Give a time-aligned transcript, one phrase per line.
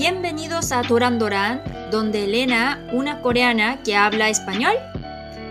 [0.00, 4.74] Bienvenidos a Duran Doran, donde Elena, una coreana que habla español,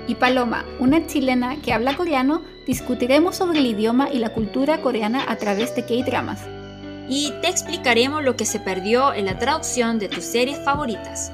[0.07, 5.25] y Paloma, una chilena que habla coreano, discutiremos sobre el idioma y la cultura coreana
[5.27, 6.41] a través de K-dramas.
[7.07, 11.31] y te explicaremos lo que se perdió en la traducción de tus series favoritas.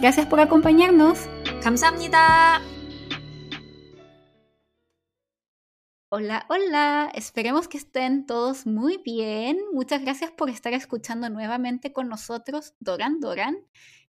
[0.00, 1.18] Gracias por acompañarnos.
[1.62, 2.62] 감사합니다.
[6.17, 7.11] Hola, hola.
[7.13, 9.59] Esperemos que estén todos muy bien.
[9.73, 13.57] Muchas gracias por estar escuchando nuevamente con nosotros Doran Doran.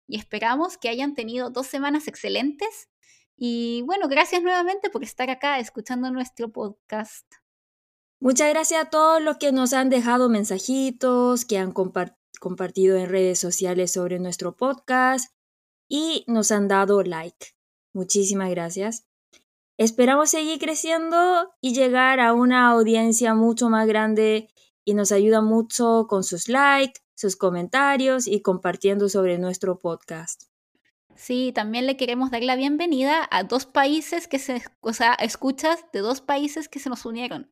[0.06, 2.88] Y esperamos que hayan tenido dos semanas excelentes.
[3.36, 7.26] Y bueno, gracias nuevamente por estar acá escuchando nuestro podcast.
[8.20, 13.08] Muchas gracias a todos los que nos han dejado mensajitos, que han compar- compartido en
[13.08, 15.34] redes sociales sobre nuestro podcast
[15.88, 17.48] y nos han dado like.
[17.92, 19.08] Muchísimas gracias.
[19.78, 24.48] Esperamos seguir creciendo y llegar a una audiencia mucho más grande
[24.84, 30.44] y nos ayuda mucho con sus likes, sus comentarios y compartiendo sobre nuestro podcast.
[31.14, 35.84] Sí, también le queremos dar la bienvenida a dos países que se, o sea, escuchas
[35.92, 37.50] de dos países que se nos unieron.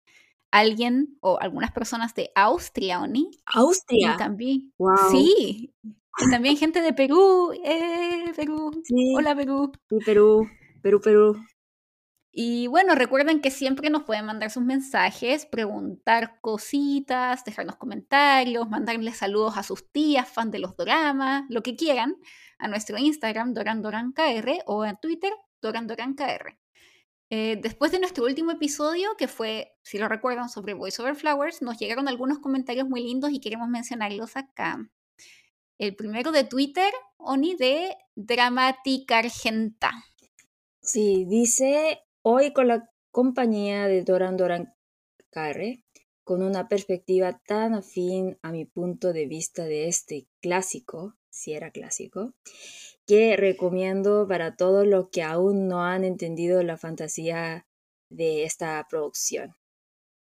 [0.51, 3.31] Alguien o algunas personas de Austria, Oni.
[3.47, 4.15] Austria.
[4.15, 4.97] Y también, Wow.
[5.11, 5.75] sí.
[5.83, 7.53] Y también gente de Perú.
[7.65, 8.71] ¡Eh, Perú!
[8.85, 9.15] Sí.
[9.17, 9.73] Hola, Perú.
[9.89, 10.47] Sí, Perú,
[10.81, 11.37] Perú, Perú.
[12.37, 19.19] Y bueno, recuerden que siempre nos pueden mandar sus mensajes, preguntar cositas, dejarnos comentarios, mandarles
[19.19, 22.17] saludos a sus tías, fan de los doramas, lo que quieran,
[22.59, 26.59] a nuestro Instagram, DoranDoranKR, o a Twitter, DoranDoranKR.
[27.31, 31.63] Eh, después de nuestro último episodio, que fue, si lo recuerdan, sobre Voice Over Flowers,
[31.63, 34.81] nos llegaron algunos comentarios muy lindos y queremos mencionarlos acá.
[35.79, 39.93] El primero de Twitter, Oni de Dramática Argenta.
[40.81, 44.73] Sí, dice hoy con la compañía de Doran Doran
[45.31, 45.83] KR,
[46.25, 51.71] con una perspectiva tan afín a mi punto de vista de este clásico, si era
[51.71, 52.33] clásico,
[53.07, 57.67] que recomiendo para todos los que aún no han entendido la fantasía
[58.09, 59.55] de esta producción.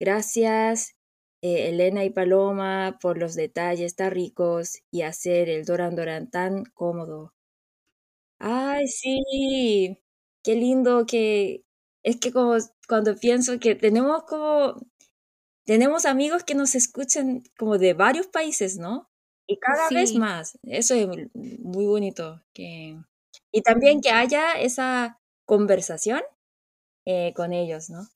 [0.01, 0.97] Gracias,
[1.43, 6.65] eh, Elena y Paloma, por los detalles tan ricos y hacer el Doran Doran tan
[6.75, 7.33] cómodo.
[8.39, 9.99] Ay, sí,
[10.43, 11.65] qué lindo que
[12.05, 12.57] es que como
[12.87, 14.77] cuando pienso que tenemos como
[15.65, 19.11] tenemos amigos que nos escuchan como de varios países, ¿no?
[19.47, 20.59] Y cada vez más.
[20.63, 22.43] Eso es muy bonito.
[22.53, 22.99] Que...
[23.51, 26.21] Y también que haya esa conversación
[27.07, 28.07] eh, con ellos, ¿no?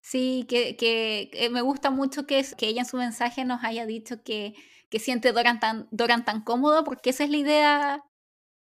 [0.00, 3.84] Sí, que, que, que me gusta mucho que, que ella en su mensaje nos haya
[3.84, 4.54] dicho que,
[4.88, 8.04] que siente Doran tan, Doran tan cómodo, porque esa es la idea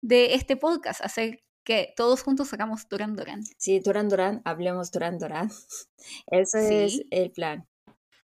[0.02, 3.42] de este podcast, hacer que todos juntos hagamos Doran Doran.
[3.58, 5.50] Sí, Duran Duran, hablemos Duran Duran.
[6.26, 7.68] Ese es el plan.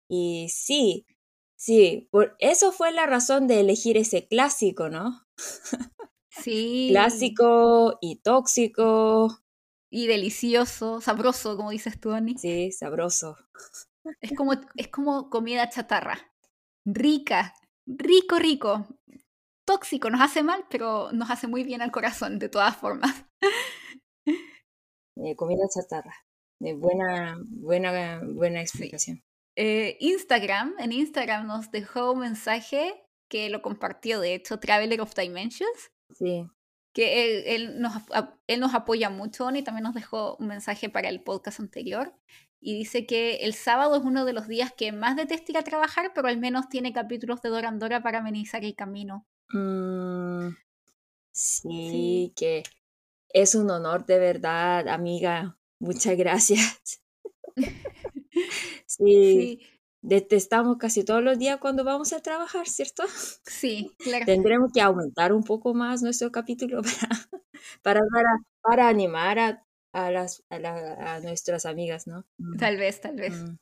[0.09, 1.05] Y sí,
[1.55, 5.25] sí, por eso fue la razón de elegir ese clásico, ¿no?
[6.29, 6.87] Sí.
[6.89, 9.39] Clásico y tóxico,
[9.89, 12.35] Y delicioso, sabroso, como dices tú, Ani.
[12.35, 13.37] sí, sabroso.
[14.21, 16.33] Es como, es como comida chatarra.
[16.85, 17.53] Rica,
[17.85, 18.87] rico, rico.
[19.65, 23.25] Tóxico, nos hace mal, pero nos hace muy bien al corazón, de todas formas.
[24.25, 26.13] eh, comida chatarra.
[26.59, 29.21] De buena, buena, buena explicación.
[29.55, 35.13] Eh, Instagram, en Instagram nos dejó un mensaje que lo compartió, de hecho, Traveler of
[35.15, 36.45] Dimensions, Sí,
[36.93, 37.93] que él, él nos,
[38.47, 42.15] él nos apoya mucho y también nos dejó un mensaje para el podcast anterior.
[42.61, 45.63] Y dice que el sábado es uno de los días que más detesta ir a
[45.63, 49.25] trabajar, pero al menos tiene capítulos de Dora Dora para amenizar el camino.
[49.53, 50.49] Mm,
[51.31, 52.33] sí, Sí.
[52.35, 52.63] que
[53.29, 55.57] es un honor de verdad, amiga.
[55.79, 57.01] Muchas gracias.
[58.87, 59.59] Sí, Sí,
[60.01, 63.03] detestamos casi todos los días cuando vamos a trabajar, ¿cierto?
[63.45, 64.25] sí, claro.
[64.25, 67.09] Tendremos que aumentar un poco más nuestro capítulo para,
[67.81, 68.29] para, para,
[68.61, 72.25] para animar a, a, las, a, la- a nuestras amigas, ¿no?
[72.37, 73.33] Mm, Tal vez, tal vez.
[73.33, 73.57] mm,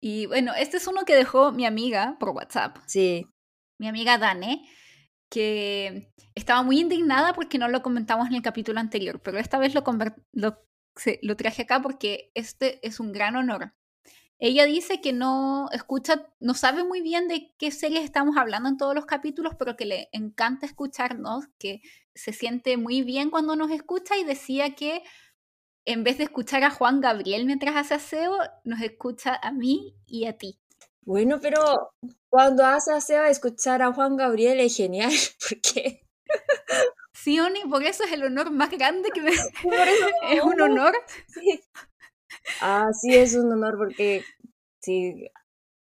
[0.00, 2.76] Y bueno, este es uno que dejó mi amiga por WhatsApp.
[2.86, 3.26] Sí,
[3.78, 4.66] mi amiga Dane,
[5.28, 9.74] que estaba muy indignada porque no lo comentamos en el capítulo anterior, pero esta vez
[9.74, 13.74] lo, traje acá porque este es un gran honor.
[14.38, 18.76] Ella dice que no escucha, no sabe muy bien de qué series estamos hablando en
[18.76, 21.80] todos los capítulos, pero que le encanta escucharnos, que
[22.14, 25.02] se siente muy bien cuando nos escucha y decía que
[25.84, 30.26] en vez de escuchar a Juan Gabriel mientras hace aseo, nos escucha a mí y
[30.26, 30.58] a ti.
[31.02, 31.92] Bueno, pero
[32.34, 35.12] cuando hace aseo escuchar a Juan Gabriel es genial,
[35.48, 36.04] porque
[37.12, 39.30] Sí, Oni, por eso es el honor más grande que me...
[39.62, 40.96] por eso es un honor
[41.28, 41.60] sí.
[42.60, 44.24] Ah, sí, es un honor porque
[44.82, 45.28] sí,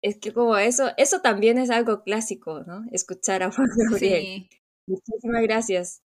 [0.00, 2.84] es que como eso, eso también es algo clásico, ¿no?
[2.92, 4.22] Escuchar a Juan Gabriel.
[4.22, 4.48] Sí.
[4.86, 6.00] Muchísimas gracias.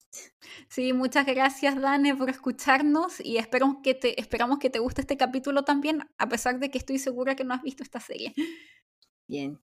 [0.69, 5.17] Sí, muchas gracias, Dane, por escucharnos y esperamos que, te, esperamos que te guste este
[5.17, 8.33] capítulo también, a pesar de que estoy segura que no has visto esta serie.
[9.27, 9.61] Bien.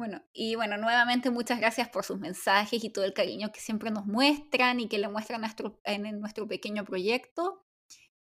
[0.00, 3.90] Bueno, y bueno, nuevamente muchas gracias por sus mensajes y todo el cariño que siempre
[3.90, 7.66] nos muestran y que le muestran nuestro, en nuestro pequeño proyecto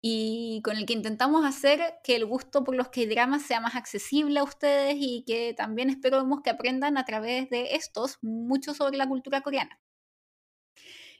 [0.02, 4.40] y con el que intentamos hacer que el gusto por los K-dramas sea más accesible
[4.40, 9.08] a ustedes y que también esperemos que aprendan a través de estos mucho sobre la
[9.08, 9.80] cultura coreana.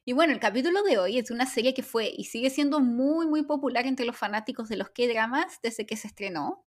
[0.04, 3.28] Y bueno, el capítulo de hoy es una serie que fue y sigue siendo muy,
[3.28, 6.66] muy popular entre los fanáticos de los K-dramas desde que se estrenó.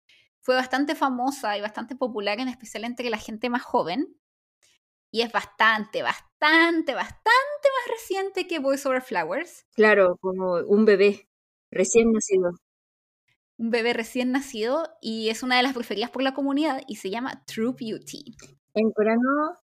[0.45, 4.15] Fue bastante famosa y bastante popular, en especial entre la gente más joven.
[5.11, 9.65] Y es bastante, bastante, bastante más reciente que Boys Over Flowers.
[9.73, 11.27] Claro, como un bebé.
[11.71, 12.51] Recién nacido.
[13.57, 17.09] Un bebé recién nacido y es una de las preferidas por la comunidad y se
[17.09, 18.35] llama True Beauty.
[18.75, 19.59] En coreano,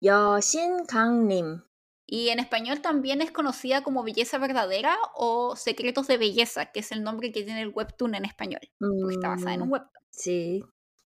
[0.00, 1.64] Yoshin Kang-nim.
[2.12, 6.90] Y en español también es conocida como Belleza Verdadera o Secretos de Belleza, que es
[6.90, 10.04] el nombre que tiene el webtoon en español, porque está basada en un mm, webtoon.
[10.10, 10.64] Sí,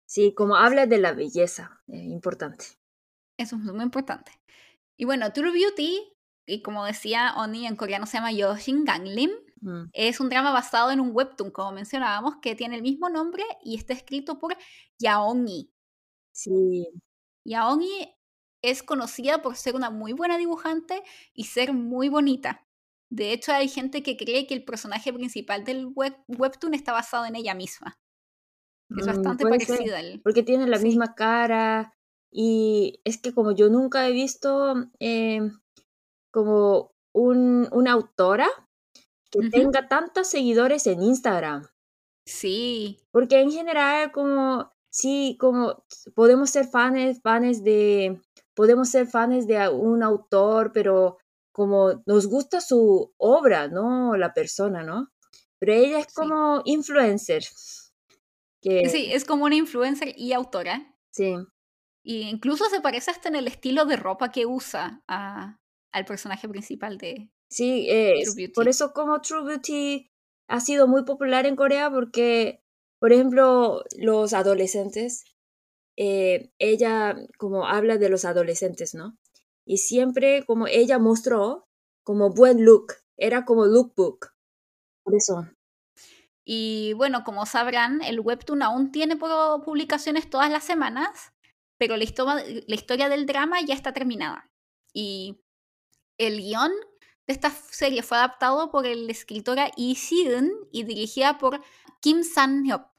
[0.05, 2.65] sí, como habla de la belleza, es importante.
[3.37, 4.31] Eso es muy importante.
[4.95, 6.13] Y bueno, True Beauty,
[6.45, 9.31] y como decía Oni, en coreano se llama Yoshin Ganglim,
[9.61, 9.89] Mm.
[9.93, 13.77] Es un drama basado en un webtoon, como mencionábamos, que tiene el mismo nombre y
[13.77, 14.57] está escrito por
[14.99, 15.71] Yaongi.
[16.31, 16.87] Sí.
[17.45, 18.13] Yaongi
[18.61, 21.01] es conocida por ser una muy buena dibujante
[21.33, 22.65] y ser muy bonita.
[23.09, 27.25] De hecho, hay gente que cree que el personaje principal del web webtoon está basado
[27.25, 27.99] en ella misma.
[28.89, 29.99] Es mm, bastante parecida.
[30.23, 31.93] Porque tiene la misma cara
[32.31, 35.41] y es que como yo nunca he visto eh,
[36.31, 38.47] como un, una autora
[39.29, 41.67] que tenga tantos seguidores en Instagram.
[42.25, 42.99] Sí.
[43.11, 45.83] Porque en general, como, sí, como
[46.15, 48.21] podemos ser fans, fans de,
[48.55, 51.17] podemos ser fans de un autor, pero
[51.51, 54.15] como nos gusta su obra, ¿no?
[54.17, 55.09] La persona, ¿no?
[55.59, 57.43] Pero ella es como influencer.
[58.61, 58.89] Que...
[58.89, 60.95] Sí, es como una influencer y autora.
[61.11, 61.35] Sí.
[62.03, 66.97] Y incluso se parece hasta en el estilo de ropa que usa al personaje principal
[66.97, 67.89] de, Sí,
[68.55, 70.09] por eso como True Beauty
[70.47, 72.63] ha sido muy popular en Corea porque,
[72.97, 75.25] por ejemplo, los adolescentes,
[75.97, 79.17] eh, ella como habla de los adolescentes, ¿no?
[79.65, 81.67] Y siempre como ella mostró
[82.03, 84.33] como buen look, era como lookbook.
[85.03, 85.47] Por eso.
[86.43, 91.31] Y bueno, como sabrán, el webtoon aún tiene publicaciones todas las semanas,
[91.77, 94.49] pero la historia del drama ya está terminada.
[94.93, 95.39] Y
[96.17, 96.71] el guion
[97.31, 100.27] esta serie fue adaptado por el escritora Lee si
[100.71, 101.61] y dirigida por
[102.01, 102.90] Kim San-hyuk.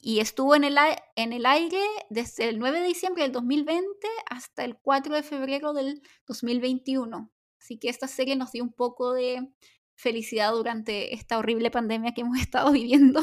[0.00, 0.76] Y estuvo en el,
[1.16, 3.86] en el aire desde el 9 de diciembre del 2020
[4.30, 7.30] hasta el 4 de febrero del 2021.
[7.60, 9.52] Así que esta serie nos dio un poco de
[9.96, 13.20] felicidad durante esta horrible pandemia que hemos estado viviendo.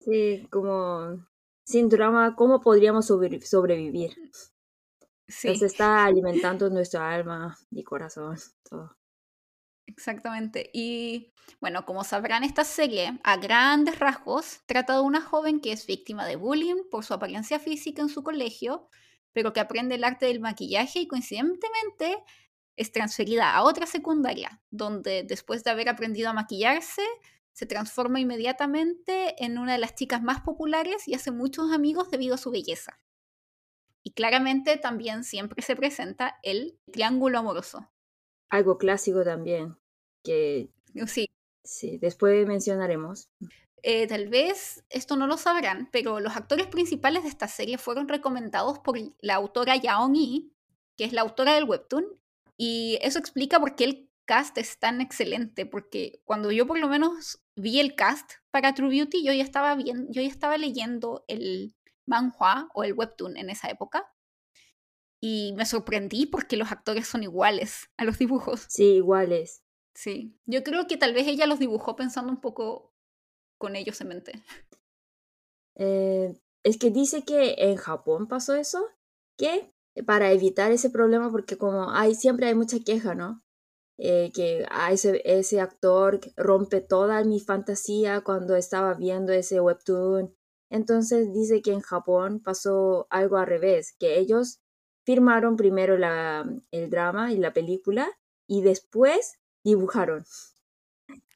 [0.00, 1.26] Sí, como
[1.64, 4.14] sin drama, ¿cómo podríamos sobrevivir?
[5.28, 5.48] Sí.
[5.48, 8.36] Nos está alimentando nuestra alma y corazón.
[8.68, 8.96] Todo.
[9.96, 10.70] Exactamente.
[10.72, 15.86] Y bueno, como sabrán, esta serie, a grandes rasgos, trata de una joven que es
[15.86, 18.88] víctima de bullying por su apariencia física en su colegio,
[19.32, 22.16] pero que aprende el arte del maquillaje y coincidentemente
[22.76, 27.02] es transferida a otra secundaria, donde después de haber aprendido a maquillarse,
[27.52, 32.36] se transforma inmediatamente en una de las chicas más populares y hace muchos amigos debido
[32.36, 33.00] a su belleza.
[34.02, 37.90] Y claramente también siempre se presenta el triángulo amoroso.
[38.48, 39.79] Algo clásico también
[40.22, 41.28] que uh, sí.
[41.64, 43.28] Sí, después mencionaremos.
[43.82, 48.08] Eh, tal vez esto no lo sabrán, pero los actores principales de esta serie fueron
[48.08, 50.52] recomendados por la autora Yaon Yi,
[50.96, 52.04] que es la autora del webtoon,
[52.56, 56.88] y eso explica por qué el cast es tan excelente, porque cuando yo por lo
[56.88, 61.24] menos vi el cast para True Beauty, yo ya estaba bien, yo ya estaba leyendo
[61.26, 61.74] el
[62.06, 64.12] manhua o el webtoon en esa época,
[65.22, 68.66] y me sorprendí porque los actores son iguales a los dibujos.
[68.68, 69.62] Sí, iguales.
[70.00, 72.90] Sí, yo creo que tal vez ella los dibujó pensando un poco
[73.58, 74.32] con ellos en mente.
[75.74, 78.82] Eh, es que dice que en Japón pasó eso,
[79.36, 79.74] que
[80.06, 83.42] para evitar ese problema, porque como hay siempre hay mucha queja, ¿no?
[83.98, 90.34] Eh, que a ese, ese actor rompe toda mi fantasía cuando estaba viendo ese webtoon.
[90.70, 94.60] Entonces dice que en Japón pasó algo al revés, que ellos
[95.04, 98.08] firmaron primero la, el drama y la película
[98.46, 100.24] y después dibujaron.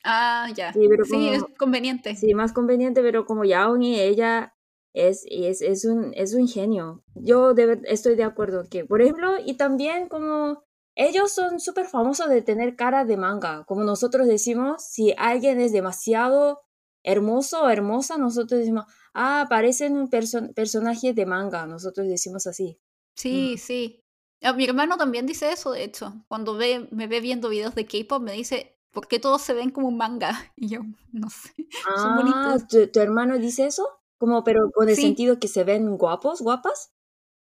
[0.05, 0.73] Ah, ya.
[0.73, 2.15] Sí, es conveniente.
[2.17, 4.55] Sí, más conveniente, pero como Yaoni, ella
[4.93, 7.03] Es, es, es, un, es un genio.
[7.15, 7.53] Yo
[7.85, 10.63] estoy de acuerdo que, por ejemplo, y también como
[10.95, 13.65] ellos son súper famosos de tener cara de manga.
[13.67, 16.61] Como nosotros decimos, si alguien es demasiado
[17.03, 21.67] hermoso o hermosa, nosotros decimos, ah, parecen un personaje de manga.
[21.67, 22.79] Nosotros decimos así.
[23.17, 24.04] Sí, sí.
[24.45, 26.13] Ah, mi hermano también dice eso, de hecho.
[26.29, 29.71] Cuando ve, me ve viendo videos de K-pop, me dice, ¿por qué todos se ven
[29.71, 30.31] como un manga?
[30.57, 30.81] Y yo,
[31.13, 31.55] no sé.
[31.97, 32.63] son bonitos.
[32.63, 33.89] Ah, ¿tu, hermano dice eso?
[34.19, 36.93] Como, pero con el sentido que se ven guapos, guapas.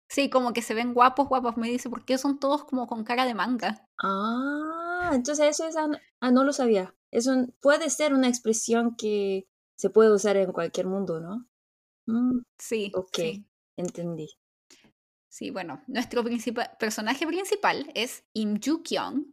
[0.08, 1.56] Sí, como que se ven guapos, guapos.
[1.58, 3.86] Me dice, ¿por qué son todos como con cara de manga?
[4.02, 5.76] Ah, entonces eso es.
[6.20, 6.94] Ah, no lo sabía.
[7.10, 9.46] Eso puede ser una expresión que
[9.76, 11.46] se puede usar en cualquier mundo, ¿no?
[12.06, 12.92] Mm, sí.
[12.94, 13.18] Ok,
[13.76, 14.30] entendí.
[15.34, 16.22] Sí, bueno, nuestro
[16.78, 19.24] personaje principal es Im Joo Kyung,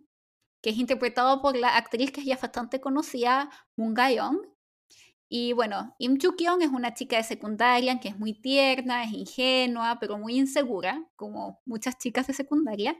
[0.60, 4.10] que es interpretado por la actriz que es ya bastante conocida, Moon ga
[5.30, 9.14] y bueno, Im Chu Kyung es una chica de secundaria que es muy tierna, es
[9.14, 12.98] ingenua, pero muy insegura, como muchas chicas de secundaria.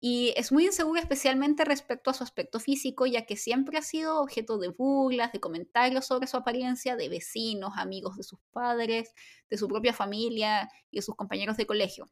[0.00, 4.20] Y es muy insegura especialmente respecto a su aspecto físico, ya que siempre ha sido
[4.20, 9.12] objeto de burlas, de comentarios sobre su apariencia de vecinos, amigos de sus padres,
[9.50, 12.10] de su propia familia y de sus compañeros de colegio.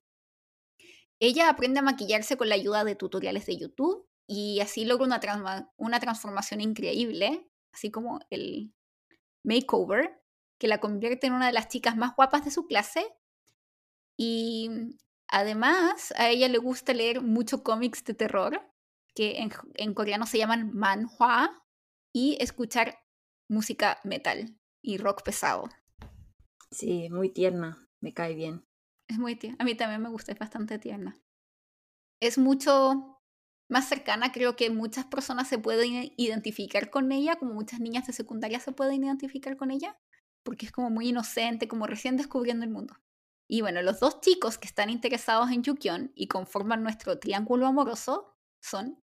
[1.18, 5.72] Ella aprende a maquillarse con la ayuda de tutoriales de YouTube y así logra una,
[5.76, 8.72] una transformación increíble, así como el,
[9.48, 10.20] makeover,
[10.58, 13.04] que la convierte en una de las chicas más guapas de su clase.
[14.16, 14.70] Y
[15.28, 18.60] además a ella le gusta leer mucho cómics de terror,
[19.14, 19.38] que
[19.74, 21.64] en, coreano se llaman manhwa,
[22.12, 22.98] y escuchar
[23.48, 25.68] música metal y rock pesado.
[26.70, 28.66] Sí, muy tierna, me cae bien.
[29.08, 31.16] Es muy tierna, a mí también me gusta, es bastante tierna.
[32.20, 33.18] Es mucho
[33.68, 38.12] más cercana, creo que muchas personas se pueden identificar con ella, como muchas niñas de
[38.12, 39.98] secundaria se pueden identificar con ella,
[40.42, 42.96] porque es como muy inocente, como recién descubriendo el mundo.
[43.48, 48.36] Y bueno, los dos chicos que están interesados en Yukion y conforman nuestro triángulo amoroso
[48.62, 49.02] son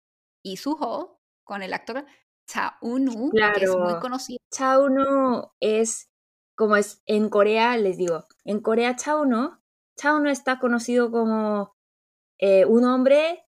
[0.43, 2.05] Isuho con el actor
[2.47, 4.39] Cha Eun-woo, que es muy conocido.
[4.51, 6.09] Cha Eun-woo es
[6.55, 9.57] como es en Corea, les digo, en Corea Cha Eun-woo,
[9.97, 11.75] Cha Eun-woo está conocido como
[12.39, 13.45] eh, un hombre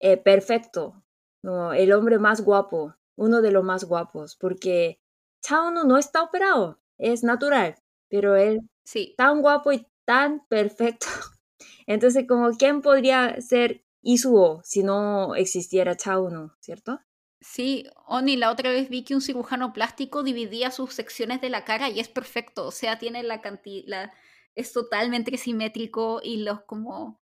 [0.00, 1.04] eh, perfecto,
[1.42, 5.00] el hombre más guapo, uno de los más guapos, porque
[5.42, 7.76] Chao no está operado, es natural,
[8.08, 9.14] pero él sí.
[9.16, 11.06] tan guapo y tan perfecto.
[11.86, 17.00] Entonces, como quién podría ser Isuo si no existiera Chao no, ¿cierto?
[17.40, 21.64] Sí, Oni, la otra vez vi que un cirujano plástico dividía sus secciones de la
[21.64, 24.12] cara y es perfecto, o sea, tiene la cantidad,
[24.54, 27.20] es totalmente simétrico y los como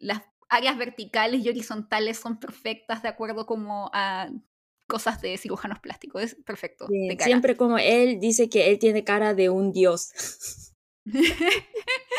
[0.00, 4.30] las áreas verticales y horizontales son perfectas de acuerdo como a
[4.86, 6.22] cosas de cirujanos plásticos.
[6.22, 6.86] Es perfecto.
[7.18, 10.10] siempre como él dice que él tiene cara de un dios.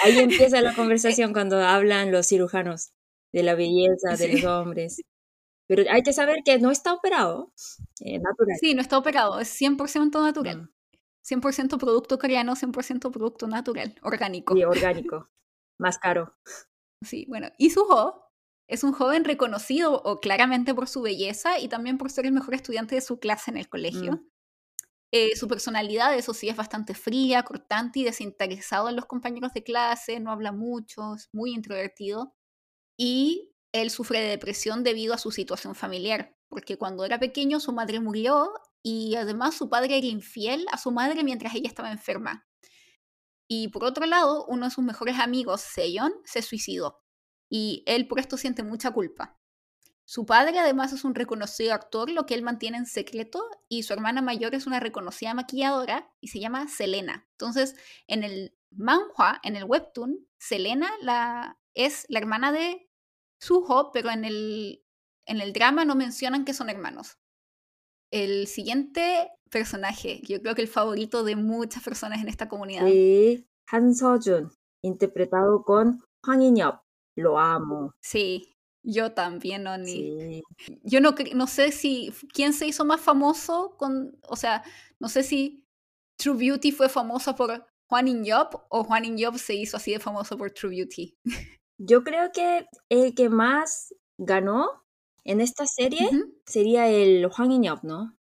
[0.03, 2.91] Ahí empieza la conversación cuando hablan los cirujanos
[3.31, 5.01] de la belleza de los hombres.
[5.67, 7.53] Pero hay que saber que no está operado,
[8.01, 8.57] eh, natural.
[8.59, 10.69] Sí, no está operado, es 100% natural.
[11.23, 11.79] 100% mm.
[11.79, 14.53] producto coreano, 100% producto natural, orgánico.
[14.53, 15.29] Sí, orgánico.
[15.79, 16.35] Más caro.
[17.01, 18.23] Sí, bueno, y Suho
[18.67, 22.53] es un joven reconocido o claramente por su belleza y también por ser el mejor
[22.53, 24.13] estudiante de su clase en el colegio.
[24.13, 24.29] Mm.
[25.15, 29.63] Eh, su personalidad, eso sí, es bastante fría, cortante y desinteresado en los compañeros de
[29.63, 32.33] clase, no habla mucho, es muy introvertido.
[32.97, 37.73] Y él sufre de depresión debido a su situación familiar, porque cuando era pequeño su
[37.73, 38.53] madre murió
[38.83, 42.47] y además su padre era infiel a su madre mientras ella estaba enferma.
[43.47, 47.03] Y por otro lado, uno de sus mejores amigos, Seyon, se suicidó
[47.51, 49.39] y él por esto siente mucha culpa.
[50.05, 53.93] Su padre además es un reconocido actor, lo que él mantiene en secreto, y su
[53.93, 57.27] hermana mayor es una reconocida maquilladora y se llama Selena.
[57.31, 57.75] Entonces,
[58.07, 62.89] en el manhua, en el webtoon, Selena la, es la hermana de
[63.39, 64.83] Suho, pero en el,
[65.25, 67.17] en el drama no mencionan que son hermanos.
[68.11, 72.85] El siguiente personaje, yo creo que el favorito de muchas personas en esta comunidad.
[72.85, 76.81] Sí, Han Seo-jun, interpretado con Hwang In-yeop.
[77.15, 77.93] Lo amo.
[78.01, 78.52] Sí,
[78.83, 80.43] yo también, Oni.
[80.83, 84.63] Yo no, no sé si quién se hizo más famoso con, o sea,
[84.99, 85.65] no sé si
[86.17, 88.25] True Beauty fue famosa por Juan In
[88.69, 91.17] o Juan In se hizo así de famoso por True Beauty.
[91.77, 94.83] Yo creo que el que más ganó
[95.23, 96.09] en esta serie
[96.45, 98.17] sería el Juan In ¿no?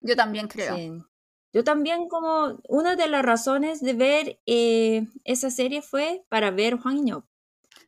[0.00, 1.04] Yo también creo.
[1.52, 6.78] Yo también como una de las razones de ver eh, esa serie fue para ver
[6.78, 7.24] Juan In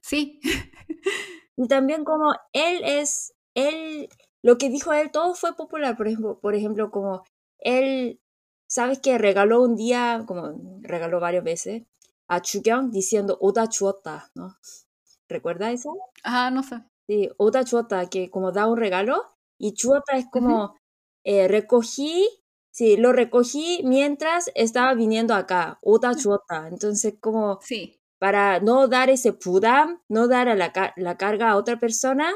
[0.01, 0.41] Sí.
[1.63, 4.09] y también como él es, él,
[4.43, 7.23] lo que dijo él, todo fue popular, por ejemplo, por ejemplo como
[7.59, 8.19] él,
[8.67, 11.83] ¿sabes que regaló un día, como regaló varias veces,
[12.29, 14.57] a Chugyong diciendo Oda Chuota, ¿no?
[15.29, 15.95] ¿Recuerda eso?
[16.25, 16.83] Ah, no sé.
[17.07, 19.23] Sí, Oda Chuota, que como da un regalo,
[19.59, 20.77] y Chuota es como
[21.25, 22.27] eh, recogí,
[22.71, 26.69] sí, lo recogí mientras estaba viniendo acá, Oda Chuota.
[26.69, 31.51] Entonces, como Sí, para no dar ese pudam, no dar a la, ca- la carga
[31.51, 32.33] a otra persona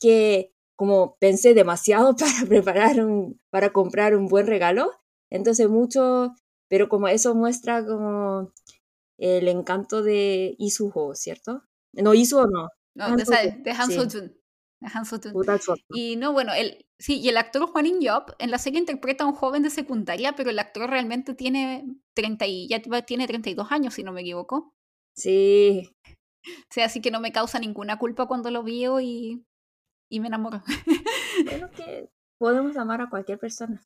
[0.00, 4.92] que como pensé demasiado para preparar un, para comprar un buen regalo.
[5.30, 6.34] Entonces mucho,
[6.68, 8.52] pero como eso muestra como
[9.18, 11.64] el encanto de Isuho, ¿cierto?
[11.94, 12.68] No, Isuho no.
[12.94, 13.94] no, de, de Han sí.
[13.96, 14.34] Soo-jun.
[15.90, 19.26] Y no, bueno, el, sí, y el actor Juan In-yeop en la serie interpreta a
[19.26, 23.94] un joven de secundaria, pero el actor realmente tiene 30 y ya tiene 32 años,
[23.94, 24.74] si no me equivoco.
[25.18, 29.44] Sí, O sea, así que no me causa ninguna culpa cuando lo veo y,
[30.08, 30.62] y me enamoro.
[31.44, 32.08] bueno que
[32.38, 33.82] podemos amar a cualquier persona,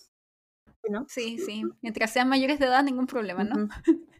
[0.91, 1.07] ¿no?
[1.09, 1.63] Sí, sí.
[1.81, 3.69] Mientras sean mayores de edad, ningún problema, ¿no?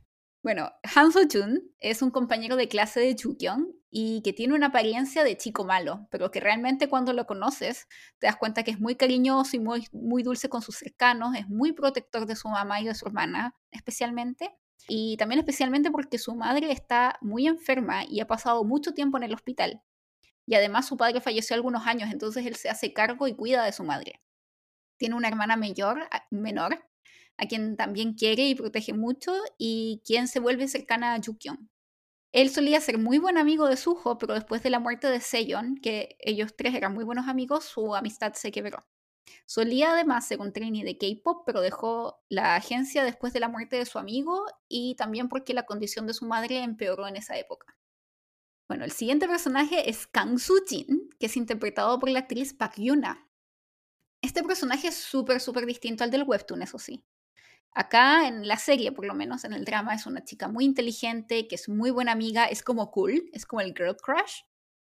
[0.45, 5.23] Bueno, Han So-jun es un compañero de clase de Jukyong y que tiene una apariencia
[5.23, 7.87] de chico malo, pero que realmente cuando lo conoces
[8.19, 11.49] te das cuenta que es muy cariñoso y muy, muy dulce con sus cercanos, es
[11.49, 14.53] muy protector de su mamá y de su hermana especialmente,
[14.89, 19.25] y también especialmente porque su madre está muy enferma y ha pasado mucho tiempo en
[19.25, 19.83] el hospital.
[20.47, 23.73] Y además su padre falleció algunos años, entonces él se hace cargo y cuida de
[23.73, 24.21] su madre.
[24.99, 26.85] Tiene una hermana mayor, menor
[27.39, 31.69] a quien también quiere y protege mucho y quien se vuelve cercana a Yukyong.
[32.33, 35.77] Él solía ser muy buen amigo de Suho, pero después de la muerte de Seyon,
[35.77, 38.87] que ellos tres eran muy buenos amigos, su amistad se quebró.
[39.47, 43.77] Solía además ser un trainee de K-pop, pero dejó la agencia después de la muerte
[43.77, 47.77] de su amigo y también porque la condición de su madre empeoró en esa época.
[48.69, 53.29] Bueno, el siguiente personaje es Kang Soo-jin, que es interpretado por la actriz Park Yuna.
[54.23, 57.05] Este personaje es súper, súper distinto al del webtoon, eso sí.
[57.75, 61.49] Acá en la serie, por lo menos en el drama, es una chica muy inteligente,
[61.49, 64.43] que es muy buena amiga, es como cool, es como el girl crush,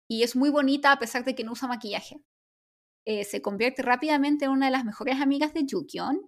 [0.07, 2.21] y es muy bonita a pesar de que no usa maquillaje.
[3.05, 6.19] Eh, se convierte rápidamente en una de las mejores amigas de Jukyeon,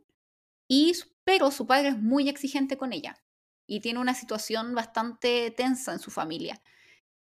[0.68, 3.22] y, pero su padre es muy exigente con ella,
[3.66, 6.62] y tiene una situación bastante tensa en su familia,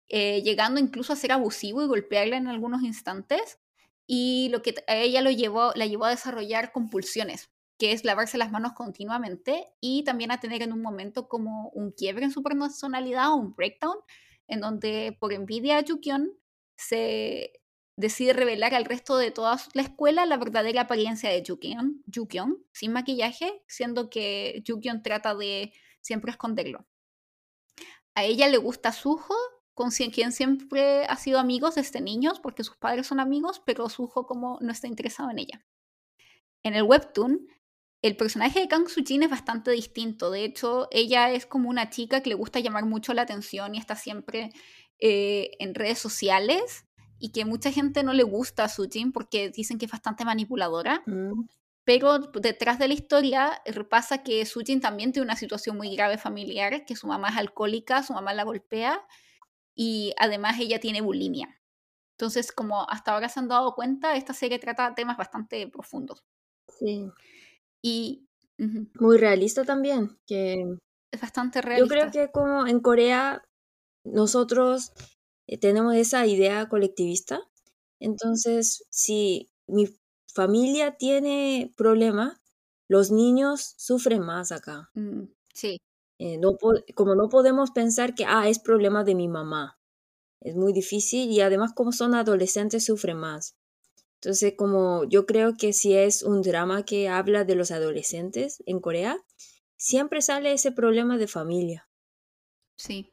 [0.08, 3.58] eh, llegando incluso a ser abusivo y golpearla en algunos instantes,
[4.06, 8.38] y lo que a ella lo llevó, la llevó a desarrollar compulsiones, que es lavarse
[8.38, 12.42] las manos continuamente y también a tener en un momento como un quiebre en su
[12.42, 13.96] personalidad o un breakdown,
[14.48, 16.32] en donde por envidia a Jukyeon
[16.76, 17.58] se
[17.98, 22.92] decide revelar al resto de toda la escuela la verdadera apariencia de Jukyeon, Jukyeon sin
[22.92, 26.87] maquillaje, siendo que Jukyeon trata de siempre esconderlo.
[28.14, 29.34] A ella le gusta Suho,
[29.74, 34.26] con quien siempre ha sido amigos desde niños, porque sus padres son amigos, pero Suho
[34.26, 35.66] como no está interesado en ella.
[36.62, 37.48] En el webtoon,
[38.02, 40.30] el personaje de Kang Soo-jin es bastante distinto.
[40.30, 43.78] De hecho, ella es como una chica que le gusta llamar mucho la atención y
[43.78, 44.52] está siempre
[45.00, 46.88] eh, en redes sociales
[47.18, 51.02] y que mucha gente no le gusta a Soo-jin porque dicen que es bastante manipuladora.
[51.07, 51.46] Mm.
[51.85, 56.85] Pero detrás de la historia pasa que Soo-jin también tiene una situación muy grave familiar,
[56.85, 59.00] que su mamá es alcohólica, su mamá la golpea
[59.74, 61.59] y además ella tiene bulimia.
[62.18, 66.24] Entonces, como hasta ahora se han dado cuenta, esta serie trata temas bastante profundos.
[66.66, 67.11] Sí.
[67.81, 68.26] Y
[68.59, 70.76] ujú, Muy realista también, que
[71.11, 72.11] es bastante yo realista.
[72.11, 73.42] creo que como en Corea
[74.04, 74.92] nosotros
[75.48, 77.42] eh, tenemos esa idea colectivista,
[78.00, 79.88] entonces si mi
[80.34, 82.40] familia tiene problemas,
[82.88, 84.92] los niños sufren más acá.
[84.94, 85.78] Mm, sí,
[86.20, 86.56] Eh, no
[86.94, 89.78] como no podemos pensar que, ah, es problema de mi mamá.
[90.40, 93.56] Es muy difícil y además como son adolescentes sufren más.
[94.20, 98.80] Entonces, como yo creo que si es un drama que habla de los adolescentes en
[98.80, 99.18] Corea,
[99.76, 101.88] siempre sale ese problema de familia.
[102.76, 103.12] sí.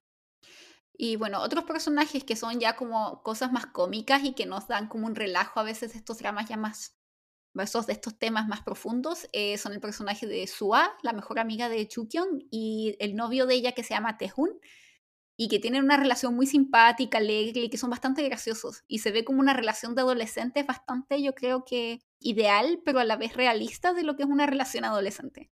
[0.98, 4.88] Y bueno, otros personajes que son ya como cosas más cómicas y que nos dan
[4.88, 6.96] como un relajo a veces de estos dramas ya más,
[7.56, 11.70] esos de estos temas más profundos, eh, son el personaje de Sua, la mejor amiga
[11.70, 14.60] de Chukyeon, y el novio de ella que se llama Taehoon,
[15.38, 18.84] y que tienen una relación muy simpática, alegre, y que son bastante graciosos.
[18.88, 23.06] Y se ve como una relación de adolescentes bastante, yo creo que ideal, pero a
[23.06, 25.52] la vez realista de lo que es una relación adolescente.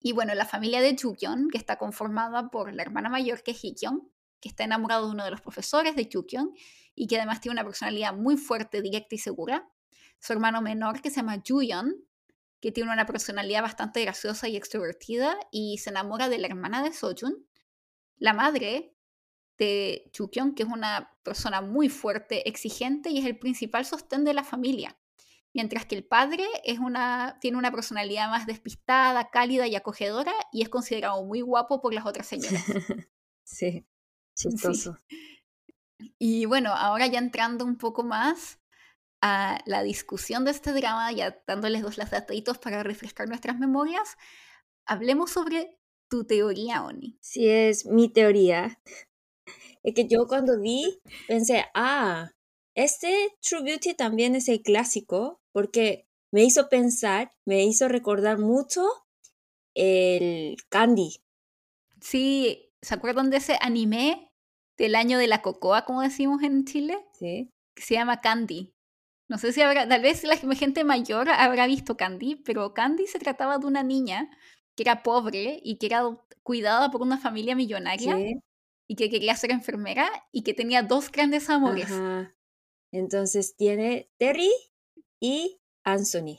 [0.00, 3.64] Y bueno, la familia de Jukyeon, que está conformada por la hermana mayor, que es
[3.64, 4.08] Hikyeon,
[4.40, 6.52] que está enamorado de uno de los profesores de Jukyeon,
[6.94, 9.70] y que además tiene una personalidad muy fuerte, directa y segura.
[10.20, 11.94] Su hermano menor, que se llama Juyeon,
[12.60, 16.92] que tiene una personalidad bastante graciosa y extrovertida, y se enamora de la hermana de
[16.92, 17.46] Sojun.
[18.16, 18.96] La madre
[19.58, 24.34] de Jukyeon, que es una persona muy fuerte, exigente, y es el principal sostén de
[24.34, 24.98] la familia.
[25.54, 30.62] mientras que el padre es una, tiene una personalidad más despistada, cálida y acogedora y
[30.62, 32.62] es considerado muy guapo por las otras señoras.
[33.44, 33.86] sí,
[34.38, 34.96] chistoso.
[36.18, 38.60] Y bueno, ahora ya entrando un poco más
[39.20, 44.16] a la discusión de este drama, ya dándoles dos las datitos para refrescar nuestras memorias,
[44.86, 47.18] hablemos sobre tu teoría, Oni.
[47.20, 48.80] Sí, es mi teoría.
[49.82, 52.30] Es que yo cuando vi pensé, ah,
[52.74, 58.86] este True Beauty también es el clásico, porque me hizo pensar, me hizo recordar mucho
[59.74, 61.20] el Candy.
[62.00, 64.27] Sí, ¿se acuerdan de ese anime
[64.78, 66.96] del año de la cocoa, como decimos en Chile?
[67.12, 67.52] Sí.
[67.74, 68.72] Que se llama Candy.
[69.28, 73.18] No sé si habrá, tal vez la gente mayor habrá visto Candy, pero Candy se
[73.18, 74.30] trataba de una niña
[74.74, 76.04] que era pobre y que era
[76.42, 78.16] cuidada por una familia millonaria
[78.86, 81.90] y que quería ser enfermera y que tenía dos grandes amores.
[82.90, 84.50] Entonces tiene Terry
[85.20, 86.38] y Anthony.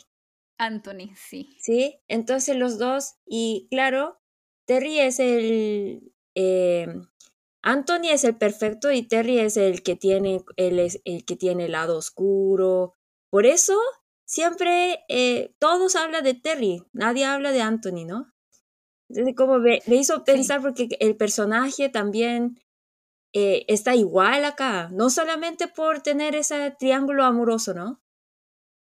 [0.57, 1.55] Anthony, sí.
[1.59, 4.19] Sí, entonces los dos, y claro,
[4.65, 6.13] Terry es el...
[6.35, 6.87] Eh,
[7.61, 11.65] Anthony es el perfecto y Terry es el que tiene, él es el que tiene
[11.65, 12.95] el lado oscuro.
[13.29, 13.77] Por eso
[14.25, 18.33] siempre eh, todos hablan de Terry, nadie habla de Anthony, ¿no?
[19.09, 22.59] Entonces, como me, hizo pensar porque el personaje también
[23.33, 28.01] eh, está igual acá, no solamente por tener ese triángulo amoroso, ¿no?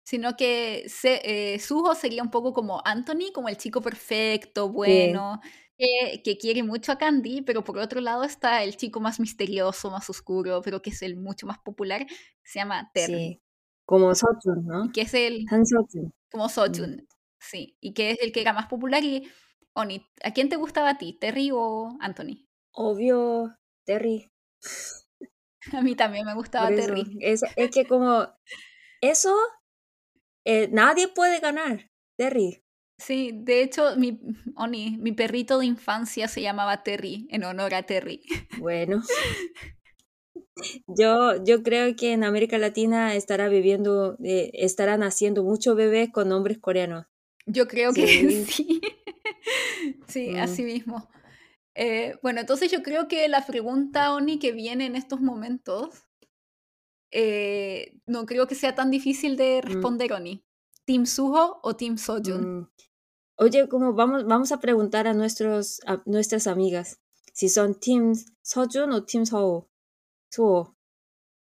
[0.05, 5.41] Sino que se, eh, Suho sería un poco como Anthony, como el chico perfecto, bueno,
[5.79, 10.11] que, quiere mucho a Candy, pero por otro lado está el chico más misterioso, más
[10.11, 12.07] oscuro, pero que es el mucho más popular,
[12.43, 13.15] se llama Terry.
[13.15, 13.43] Sí.
[13.87, 14.91] Como Sochun, ¿no?
[14.93, 15.47] que es el...
[15.51, 16.13] Han Sochun.
[16.31, 16.51] Como mm.
[16.51, 17.09] Sochun,
[17.41, 17.77] sí.
[17.81, 19.03] Y que es el que era más popular.
[19.03, 19.31] Y,
[19.73, 22.47] Oni, ¿a quién te gustaba a ti, Terry o Anthony?
[22.73, 24.31] Obvio, Terry.
[25.73, 27.19] A mí también me gustaba Terry.
[27.21, 28.27] Es, es, que como
[29.03, 29.37] eso,
[30.45, 32.63] eh, nadie puede ganar, Terry.
[32.99, 34.21] Sí, de hecho, mi,
[34.57, 38.23] Oni, mi perrito de infancia se llamaba Terry, en honor a Terry.
[38.59, 39.03] Bueno.
[40.89, 46.29] Yo, yo creo que en América Latina estará viviendo, eh, estarán haciendo muchos bebés con
[46.29, 47.07] nombres coreanos.
[47.47, 48.07] Yo creo que
[48.47, 48.81] sí.
[50.09, 50.39] sí, mm.
[50.39, 51.09] así mismo.
[51.77, 56.09] Eh, bueno, entonces yo creo que la pregunta, Oni, que viene en estos momentos,
[57.13, 59.67] eh, no creo que sea tan difícil de mm.
[59.67, 60.43] responder, Oni.
[60.85, 62.59] ¿Team Suho o Team Sojun?
[62.59, 62.69] Mm.
[63.41, 67.01] Oye, como vamos, vamos a preguntar a, nuestros, a nuestras amigas
[67.33, 69.71] si son Team Sojun o Team Suho.
[70.29, 70.77] Suho.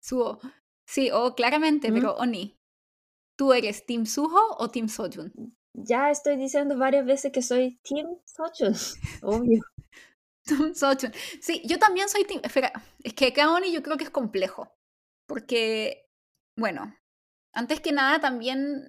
[0.01, 0.39] Suho.
[0.85, 2.57] Sí, o claramente, pero Oni,
[3.37, 5.33] ¿tú eres Team Suho o Team Sojun?
[5.73, 8.73] Ya estoy diciendo varias veces que soy Team Sojun,
[9.21, 9.61] obvio.
[10.45, 11.11] Team Sojun.
[11.41, 12.39] Sí, yo también soy Team...
[12.41, 12.71] Espera,
[13.03, 14.73] es que acá Oni yo creo que es complejo,
[15.27, 16.09] porque,
[16.57, 16.95] bueno,
[17.53, 18.85] antes que nada también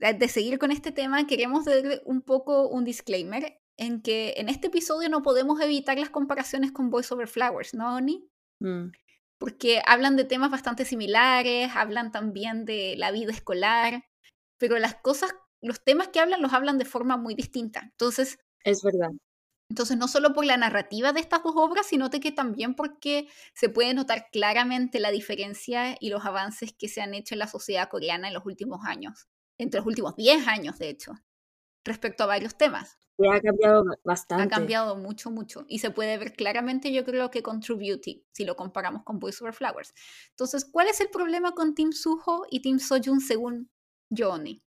[0.00, 4.68] de seguir con este tema, queremos dar un poco un disclaimer en que en este
[4.68, 8.28] episodio no podemos evitar las comparaciones con Voice Over Flowers, ¿no, Oni?
[8.60, 8.90] Mm.
[9.38, 14.04] Porque hablan de temas bastante similares, hablan también de la vida escolar,
[14.58, 15.30] pero las cosas,
[15.62, 17.80] los temas que hablan los hablan de forma muy distinta.
[17.84, 18.38] Entonces...
[18.64, 19.10] Es verdad.
[19.70, 23.68] Entonces, no solo por la narrativa de estas dos obras, sino que también porque se
[23.68, 27.88] puede notar claramente la diferencia y los avances que se han hecho en la sociedad
[27.90, 29.28] coreana en los últimos años
[29.58, 31.12] entre los últimos 10 años, de hecho,
[31.84, 32.98] respecto a varios temas.
[33.18, 34.44] ha cambiado bastante.
[34.44, 35.64] Ha cambiado mucho, mucho.
[35.68, 39.18] Y se puede ver claramente, yo creo que con True Beauty, si lo comparamos con
[39.18, 39.92] Boys Over Flowers.
[40.30, 43.70] Entonces, ¿cuál es el problema con Team Suho y Team Sojun según
[44.16, 44.62] Johnny?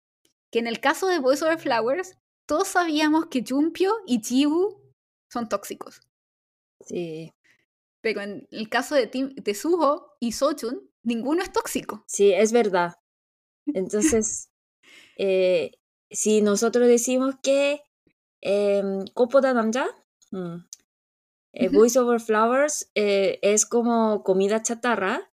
[0.50, 4.82] Que en el caso de Boys Over Flowers, todos sabíamos que Jumpio y Jiwoo
[5.30, 6.00] son tóxicos.
[6.80, 7.34] Sí.
[8.00, 12.06] Pero en el caso de, Team, de Suho y Sojun, ninguno es tóxico.
[12.08, 12.96] Sí, es verdad.
[13.74, 14.50] Entonces,
[15.18, 15.72] eh,
[16.10, 17.82] si nosotros decimos que
[18.42, 19.88] eh, Copoda Namja,
[20.32, 20.56] mm,
[21.54, 25.32] eh, Voice Over Flowers eh, es como comida chatarra,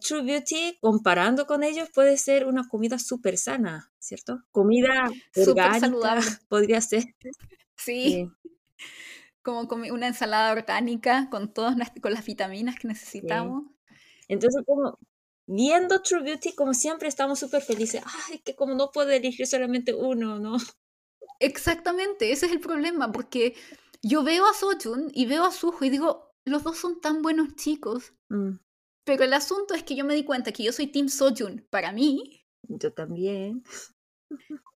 [0.00, 4.42] True Beauty, comparando con ellos, puede ser una comida súper sana, ¿cierto?
[4.50, 6.22] Comida orgánica saludable.
[6.48, 7.04] podría ser.
[7.76, 8.28] Sí.
[9.42, 13.66] Como una ensalada orgánica con todas con las vitaminas que necesitamos.
[14.26, 14.98] Entonces, como
[15.48, 18.02] viendo True Beauty, como siempre, estamos súper felices.
[18.28, 20.58] Ay, que como no puedo elegir solamente uno, ¿no?
[21.40, 23.54] Exactamente, ese es el problema, porque
[24.02, 27.56] yo veo a Sojun y veo a Suho y digo, los dos son tan buenos
[27.56, 28.12] chicos.
[28.28, 28.56] Mm.
[29.04, 31.92] Pero el asunto es que yo me di cuenta que yo soy Team Sojun para
[31.92, 32.44] mí.
[32.62, 33.64] Yo también.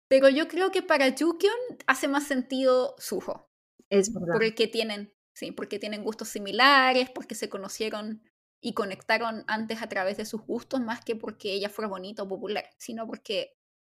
[0.08, 1.56] Pero yo creo que para Jukyeon
[1.86, 3.50] hace más sentido Suho.
[3.90, 4.34] Es verdad.
[4.34, 8.22] Porque tienen, sí, porque tienen gustos similares, porque se conocieron
[8.60, 12.28] y conectaron antes a través de sus gustos más que porque ella fuera bonita o
[12.28, 13.56] popular, sino porque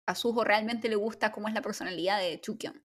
[0.07, 2.83] a Suho realmente le gusta cómo es la personalidad de Chukyun.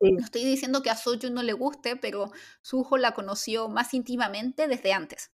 [0.00, 4.68] No estoy diciendo que a Soju no le guste, pero Suho la conoció más íntimamente
[4.68, 5.32] desde antes.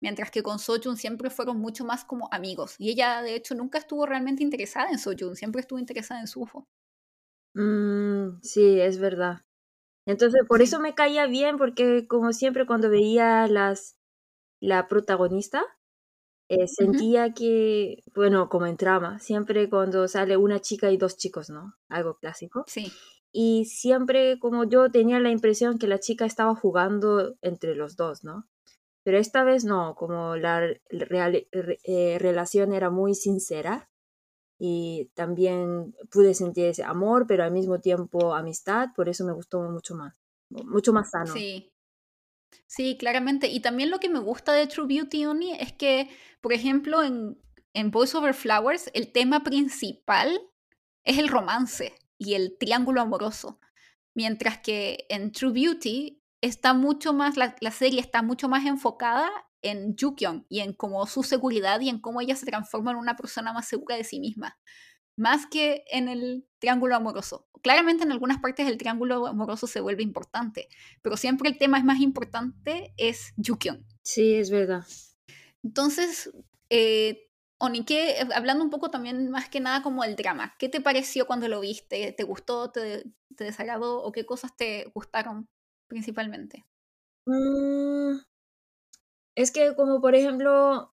[0.00, 2.76] Mientras que con Sojun siempre fueron mucho más como amigos.
[2.78, 6.66] Y ella, de hecho, nunca estuvo realmente interesada en Sojun, siempre estuvo interesada en Suho.
[7.54, 9.44] Mm, sí, es verdad.
[10.06, 13.97] Entonces, por eso me caía bien, porque como siempre cuando veía las
[14.60, 15.64] la protagonista,
[16.48, 21.50] eh, sentía que, bueno, como en trama, siempre cuando sale una chica y dos chicos,
[21.50, 21.74] ¿no?
[21.88, 22.64] Algo clásico.
[22.66, 22.90] Sí.
[23.32, 28.24] Y siempre como yo tenía la impresión que la chica estaba jugando entre los dos,
[28.24, 28.48] ¿no?
[29.04, 33.90] Pero esta vez no, como la eh, relación era muy sincera
[34.58, 39.60] y también pude sentir ese amor, pero al mismo tiempo amistad, por eso me gustó
[39.62, 40.14] mucho más,
[40.50, 41.32] mucho más sano.
[41.32, 41.70] Sí,
[42.66, 43.48] Sí, claramente.
[43.48, 47.40] Y también lo que me gusta de True Beauty Only es que, por ejemplo, en,
[47.72, 50.40] en Boys Over Flowers, el tema principal
[51.04, 53.60] es el romance y el triángulo amoroso.
[54.14, 59.30] Mientras que en True Beauty está mucho más, la, serie está mucho más enfocada
[59.62, 63.16] en Jukyong y en cómo su seguridad y en cómo ella se transforma en una
[63.16, 64.58] persona más segura de sí misma
[65.18, 67.48] más que en el triángulo amoroso.
[67.60, 70.68] Claramente en algunas partes el triángulo amoroso se vuelve importante,
[71.02, 73.84] pero siempre el tema es más importante es Yukyung.
[74.02, 74.84] Sí, es verdad.
[75.64, 76.30] Entonces,
[76.70, 77.28] eh,
[77.58, 81.48] Onike, hablando un poco también más que nada como el drama, ¿qué te pareció cuando
[81.48, 82.12] lo viste?
[82.12, 85.48] ¿Te gustó, te, desagradó o qué cosas te gustaron
[85.88, 86.64] principalmente?
[87.26, 88.20] Mm,
[89.34, 90.94] es que como por ejemplo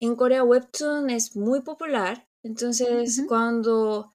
[0.00, 4.14] en Corea Webtoon es muy popular entonces, cuando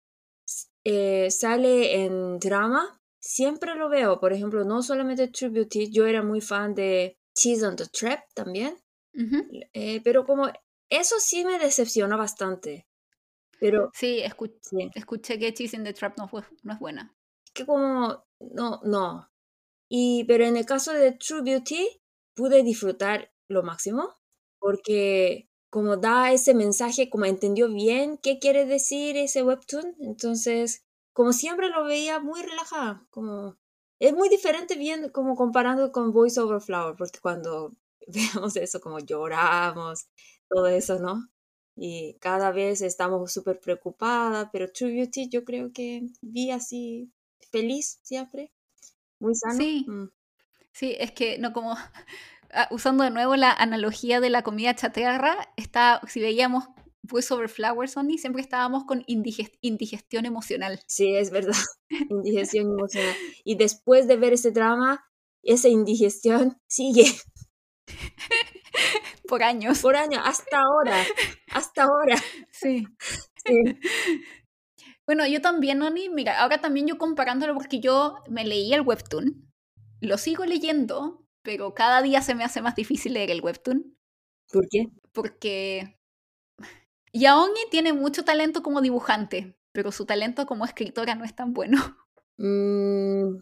[0.84, 4.20] eh, sale en drama, siempre lo veo.
[4.20, 8.78] Por ejemplo, no solamente True yo era muy fan de Cheese on the Trap también.
[9.74, 10.50] Eh, pero como
[10.90, 12.88] eso sí me decepcionó bastante.
[13.60, 17.14] Pero, sí, escuché que Cheese on the Trap no, fue, no es buena.
[17.54, 19.30] Que como, no, no.
[19.90, 22.02] Y, pero en el caso de True Beauty,
[22.34, 24.16] pude disfrutar lo máximo
[24.58, 29.96] porque como da ese mensaje, como entendió bien qué quiere decir ese webtoon.
[30.02, 33.58] Entonces, como siempre lo veía muy relajada, como
[33.98, 37.74] es muy diferente bien como comparando con Voice Over Flower, porque cuando
[38.08, 40.08] veamos eso, como lloramos,
[40.50, 41.30] todo eso, ¿no?
[41.78, 47.14] Y cada vez estamos súper preocupadas, pero True Beauty yo creo que vi así
[47.50, 48.52] feliz siempre,
[49.20, 49.56] muy sano.
[49.58, 50.10] Sí, mm.
[50.74, 51.76] sí, es que no como
[52.70, 56.66] usando de nuevo la analogía de la comida chatarra, está, si veíamos
[57.04, 60.80] Voice Over Flowers Only, siempre estábamos con indigestión emocional.
[60.88, 61.56] Sí, es verdad,
[62.10, 63.16] indigestión emocional.
[63.44, 65.06] Y después de ver ese drama,
[65.44, 67.06] esa indigestión sigue.
[69.28, 69.80] Por años.
[69.80, 71.04] Por años, hasta ahora,
[71.52, 72.16] hasta ahora.
[72.52, 72.86] Sí.
[73.46, 73.80] sí.
[75.06, 79.52] Bueno, yo también, Oni, mira, ahora también yo comparándolo porque yo me leí el webtoon,
[80.00, 83.98] lo sigo leyendo, pero cada día se me hace más difícil leer el webtoon.
[84.52, 84.88] ¿Por qué?
[85.14, 86.00] Porque
[87.14, 91.78] Yaongi tiene mucho talento como dibujante, pero su talento como escritora no es tan bueno.
[92.44, 93.38] Mm,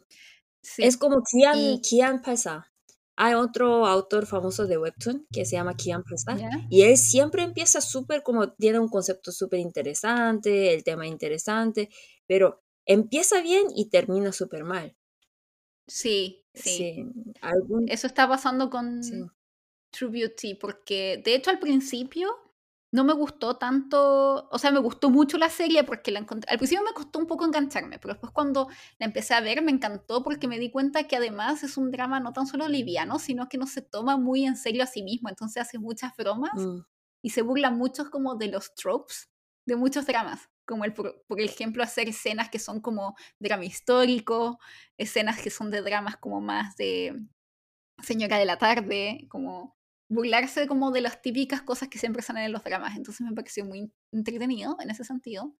[0.77, 2.69] es como Kian, Kian Pasa.
[3.15, 6.37] Hay otro autor famoso de Webtoon que se llama Kian Pasa.
[6.69, 11.89] Y él siempre empieza súper como, tiene un concepto súper interesante, el tema interesante,
[12.27, 14.97] pero empieza bien y termina súper mal.
[15.87, 17.05] Sí, sí.
[17.87, 19.01] Eso está pasando con
[19.91, 22.35] True Beauty, porque de hecho al principio
[22.91, 26.57] no me gustó tanto, o sea, me gustó mucho la serie porque la encontré, al
[26.57, 28.67] principio me costó un poco engancharme, pero después cuando
[28.97, 32.19] la empecé a ver me encantó porque me di cuenta que además es un drama
[32.19, 35.29] no tan solo liviano, sino que no se toma muy en serio a sí mismo,
[35.29, 36.79] entonces hace muchas bromas mm.
[37.21, 39.29] y se burla mucho como de los tropes
[39.67, 44.59] de muchos dramas como el, por, ejemplo hacer escenas que son como drama histórico,
[44.99, 47.25] escenas que son de dramas como más de
[48.03, 49.75] Señora de la Tarde, como
[50.09, 52.95] burlarse como de las típicas cosas que siempre salen en los dramas.
[52.95, 55.55] Entonces me pareció muy entretenido en ese sentido.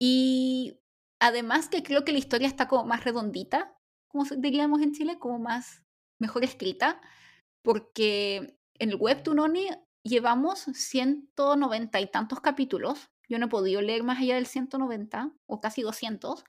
[0.00, 0.78] Y
[1.18, 5.40] además que creo que la historia está como más redondita, como diríamos en Chile, como
[5.40, 5.82] más
[6.20, 7.00] mejor escrita,
[7.62, 9.70] porque en el webtoon Oni
[10.04, 15.60] llevamos 190 y tantos capítulos yo no he podido leer más allá del 190 o
[15.60, 16.44] casi 200,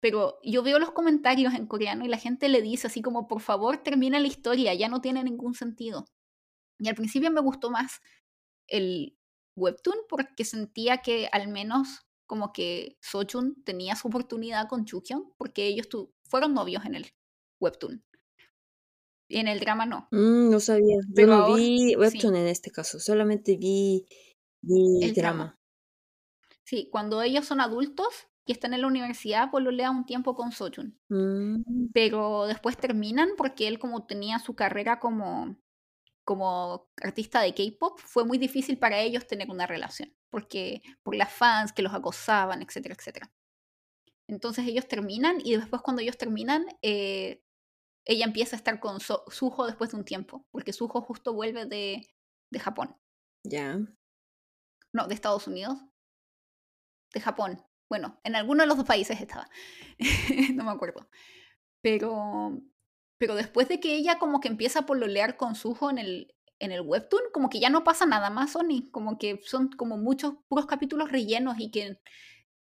[0.00, 3.40] pero yo veo los comentarios en coreano y la gente le dice así como, por
[3.40, 6.06] favor, termina la historia, ya no tiene ningún sentido.
[6.78, 8.00] Y al principio me gustó más
[8.66, 9.18] el
[9.56, 15.66] webtoon porque sentía que al menos como que Sochun tenía su oportunidad con Chukyong porque
[15.66, 15.88] ellos
[16.24, 17.06] fueron novios en el
[17.60, 18.04] webtoon.
[19.28, 20.08] Y en el drama no.
[20.10, 20.96] Mm, no sabía.
[21.08, 24.06] Yo no vi webtoon en este caso, solamente vi,
[24.62, 25.59] vi el drama.
[26.70, 30.36] Sí, cuando ellos son adultos y están en la universidad, pues lo lea un tiempo
[30.36, 30.96] con Sojun.
[31.08, 35.56] Mm, Pero después terminan porque él como tenía su carrera como,
[36.24, 40.14] como artista de K-pop, fue muy difícil para ellos tener una relación.
[40.30, 43.32] Porque por las fans que los acosaban, etcétera, etcétera.
[44.28, 47.42] Entonces ellos terminan y después cuando ellos terminan, eh,
[48.06, 51.66] ella empieza a estar con So- Suho después de un tiempo, porque Suho justo vuelve
[51.66, 52.06] de,
[52.52, 52.96] de Japón.
[53.42, 53.80] ya.
[54.92, 55.78] No, de Estados Unidos.
[57.12, 57.62] De Japón.
[57.88, 59.48] Bueno, en alguno de los dos países estaba.
[60.54, 61.08] no me acuerdo.
[61.82, 62.60] Pero,
[63.18, 66.72] pero después de que ella como que empieza a pololear con Suho en el, en
[66.72, 68.90] el webtoon, como que ya no pasa nada más, Sony.
[68.92, 71.98] Como que son como muchos puros capítulos rellenos y que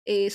[0.04, 0.30] eh,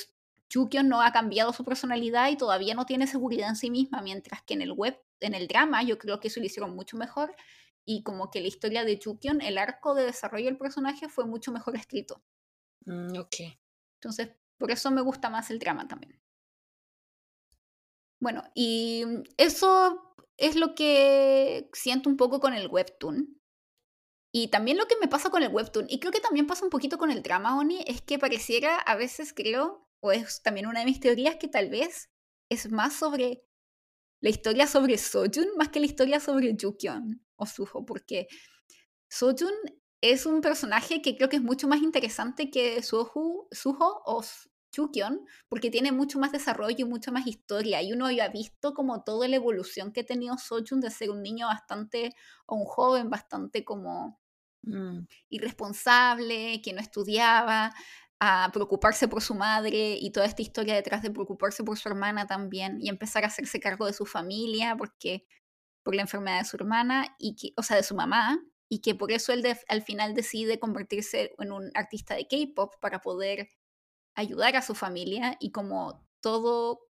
[0.83, 4.53] no ha cambiado su personalidad y todavía no tiene seguridad en sí misma, mientras que
[4.53, 7.33] en el web, en el drama, yo creo que eso lo hicieron mucho mejor
[7.85, 11.51] y como que la historia de Chukyon, el arco de desarrollo del personaje fue mucho
[11.51, 12.21] mejor escrito.
[12.85, 13.35] Mm, ok.
[14.01, 16.19] Entonces, por eso me gusta más el drama también.
[18.19, 19.05] Bueno, y
[19.37, 23.39] eso es lo que siento un poco con el webtoon.
[24.33, 26.69] Y también lo que me pasa con el webtoon, y creo que también pasa un
[26.69, 30.79] poquito con el drama, Oni, es que pareciera, a veces creo, o es también una
[30.79, 32.09] de mis teorías, que tal vez
[32.49, 33.43] es más sobre
[34.21, 38.27] la historia sobre Sojun más que la historia sobre Jukyeon o Suho, porque
[39.09, 39.53] Sojun
[40.01, 44.23] es un personaje que creo que es mucho más interesante que Suho, Suho o
[44.75, 47.81] Jukyeon, porque tiene mucho más desarrollo y mucha más historia.
[47.81, 51.11] Y uno ya ha visto como toda la evolución que ha tenido Sojun de ser
[51.11, 54.21] un niño bastante, o un joven bastante como
[54.63, 57.73] Mm, irresponsable, que no estudiaba,
[58.19, 62.27] a preocuparse por su madre y toda esta historia detrás de preocuparse por su hermana
[62.27, 65.25] también y empezar a hacerse cargo de su familia porque
[65.83, 68.39] por la enfermedad de su hermana y que, o sea, de su mamá
[68.71, 72.75] y que por eso él de- al final decide convertirse en un artista de K-pop
[72.79, 73.49] para poder
[74.15, 76.87] ayudar a su familia y como todo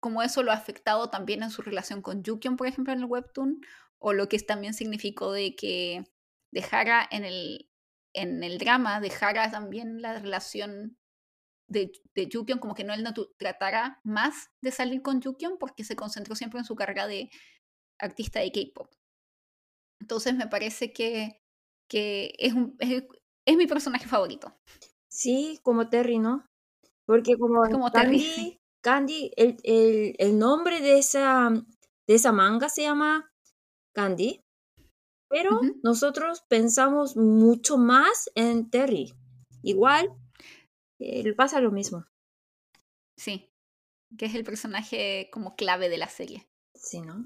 [0.00, 3.04] como eso lo ha afectado también en su relación con Jukyeon, por ejemplo, en el
[3.04, 3.60] webtoon,
[3.98, 6.04] o lo que también significó de que
[6.50, 7.70] dejara en el,
[8.12, 10.98] en el drama, dejara también la relación
[11.68, 12.28] de, de
[12.60, 16.58] como que no él no tratara más de salir con Jukyeon porque se concentró siempre
[16.58, 17.30] en su carrera de
[17.98, 18.90] artista de K-pop.
[20.02, 21.40] Entonces me parece que,
[21.88, 23.04] que es, un, es,
[23.46, 24.52] es mi personaje favorito.
[25.08, 26.44] Sí, como Terry, ¿no?
[27.06, 28.60] Porque como Como Terry, Candy, sí.
[28.82, 33.30] Candy, el, el, el nombre de esa, de esa manga se llama
[33.94, 34.40] Candy,
[35.28, 39.14] pero nosotros pensamos mucho más en Terry.
[39.62, 40.10] Igual,
[40.98, 42.06] eh, pasa lo mismo.
[43.16, 43.48] Sí,
[44.18, 46.48] que es el personaje como clave de la serie.
[46.74, 47.24] Sí, ¿no?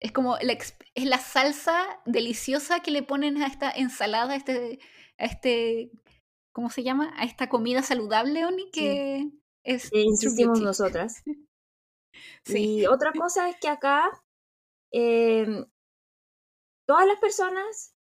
[0.00, 4.78] Es como la, es la salsa deliciosa que le ponen a esta ensalada, a este,
[5.18, 5.90] a este,
[6.52, 7.12] ¿cómo se llama?
[7.18, 9.30] A esta comida saludable, Oni, que
[9.64, 10.04] es Que
[10.60, 11.22] nosotras.
[12.44, 14.10] Sí, Y otra cosa es que acá
[14.92, 15.64] em,
[16.86, 17.94] todas las personas,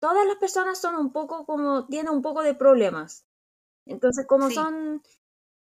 [0.00, 3.24] todas las personas son un poco como, tienen un poco de problemas.
[3.86, 4.54] Entonces, como Sí.
[4.54, 5.02] son,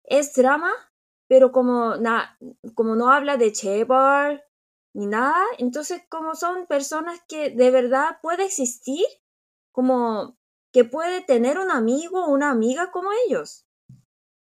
[0.04, 0.72] es drama,
[1.28, 2.38] pero como, na,
[2.76, 4.46] como no habla de chebar
[4.94, 9.06] ni nada, entonces como son personas que de verdad puede existir,
[9.72, 10.38] como
[10.74, 13.66] que puede tener un amigo o una amiga como ellos.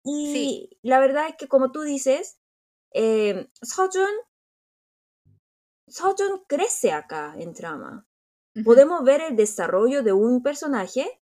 [0.05, 0.79] Y Sí.
[0.83, 2.39] la verdad es que como tú dices,
[2.93, 4.09] eh, Sojun,
[5.89, 8.07] Sojun crece acá en trama.
[8.65, 11.23] Podemos ver el desarrollo de un personaje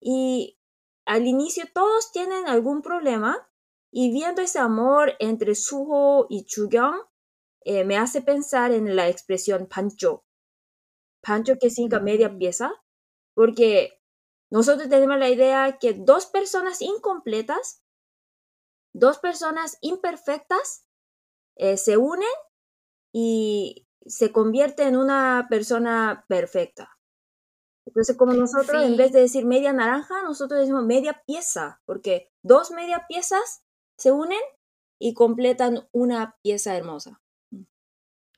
[0.00, 0.58] y
[1.06, 3.48] al inicio todos tienen algún problema
[3.90, 7.07] y viendo ese amor entre Suho y Chugyong
[7.70, 10.24] eh, me hace pensar en la expresión pancho.
[11.20, 12.72] Pancho que significa media pieza,
[13.34, 14.00] porque
[14.50, 17.82] nosotros tenemos la idea que dos personas incompletas,
[18.94, 20.86] dos personas imperfectas,
[21.56, 22.30] eh, se unen
[23.12, 26.98] y se convierte en una persona perfecta.
[27.84, 32.70] Entonces, como nosotros, en vez de decir media naranja, nosotros decimos media pieza, porque dos
[32.70, 33.62] media piezas
[33.98, 34.40] se unen
[34.98, 37.20] y completan una pieza hermosa.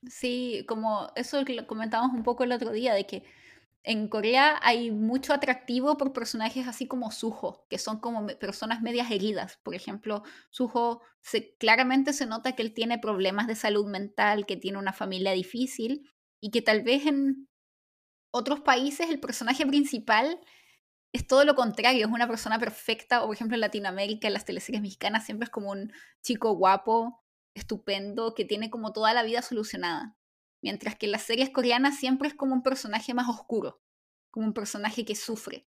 [0.08, 3.24] Sí, como eso lo comentábamos un poco el otro día, de que
[3.82, 9.10] en Corea hay mucho atractivo por personajes así como Suho, que son como personas medias
[9.10, 9.58] heridas.
[9.62, 11.02] Por ejemplo, Suho
[11.58, 16.10] claramente se nota que él tiene problemas de salud mental, que tiene una familia difícil
[16.40, 17.48] y que tal vez en
[18.32, 20.40] otros países el personaje principal
[21.12, 24.44] es todo lo contrario, es una persona perfecta, o por ejemplo en Latinoamérica, en las
[24.44, 25.92] teleseries mexicanas, siempre es como un
[26.22, 27.19] chico guapo,
[27.54, 30.16] estupendo, que tiene como toda la vida solucionada.
[30.62, 33.80] Mientras que en las series coreanas siempre es como un personaje más oscuro,
[34.30, 35.66] como un personaje que sufre.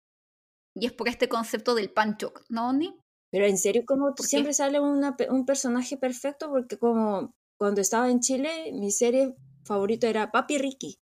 [0.77, 2.99] Y es por este concepto del panchok, ¿no, Oni?
[3.31, 8.72] Pero en serio, como siempre sale un personaje perfecto, porque como cuando estaba en Chile,
[8.72, 10.97] mi serie favorita era Papi Ricky.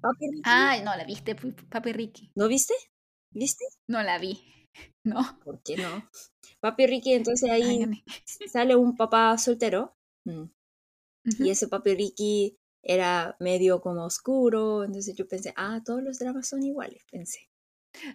[0.00, 0.42] Papi Ricky.
[0.44, 2.30] Ay, no, la viste, Papi Ricky.
[2.36, 2.74] ¿No viste?
[3.32, 3.64] ¿Viste?
[3.88, 4.44] No la vi.
[5.04, 5.38] No.
[5.42, 6.08] ¿Por qué no?
[6.60, 8.02] Papi Ricky, entonces ahí
[8.50, 9.96] sale un papá soltero.
[10.24, 10.44] Mm.
[11.40, 14.84] Y ese Papi Ricky era medio como oscuro.
[14.84, 17.48] Entonces yo pensé, ah, todos los dramas son iguales, pensé.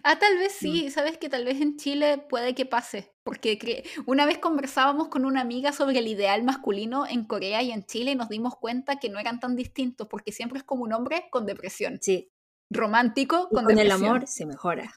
[0.02, 4.24] Ah, tal vez sí, sabes que tal vez en Chile puede que pase, porque una
[4.24, 8.14] vez conversábamos con una amiga sobre el ideal masculino en Corea y en Chile y
[8.14, 11.44] nos dimos cuenta que no eran tan distintos, porque siempre es como un hombre con
[11.44, 11.98] depresión.
[12.00, 12.30] Sí.
[12.70, 14.94] Romántico con, con el amor se mejora.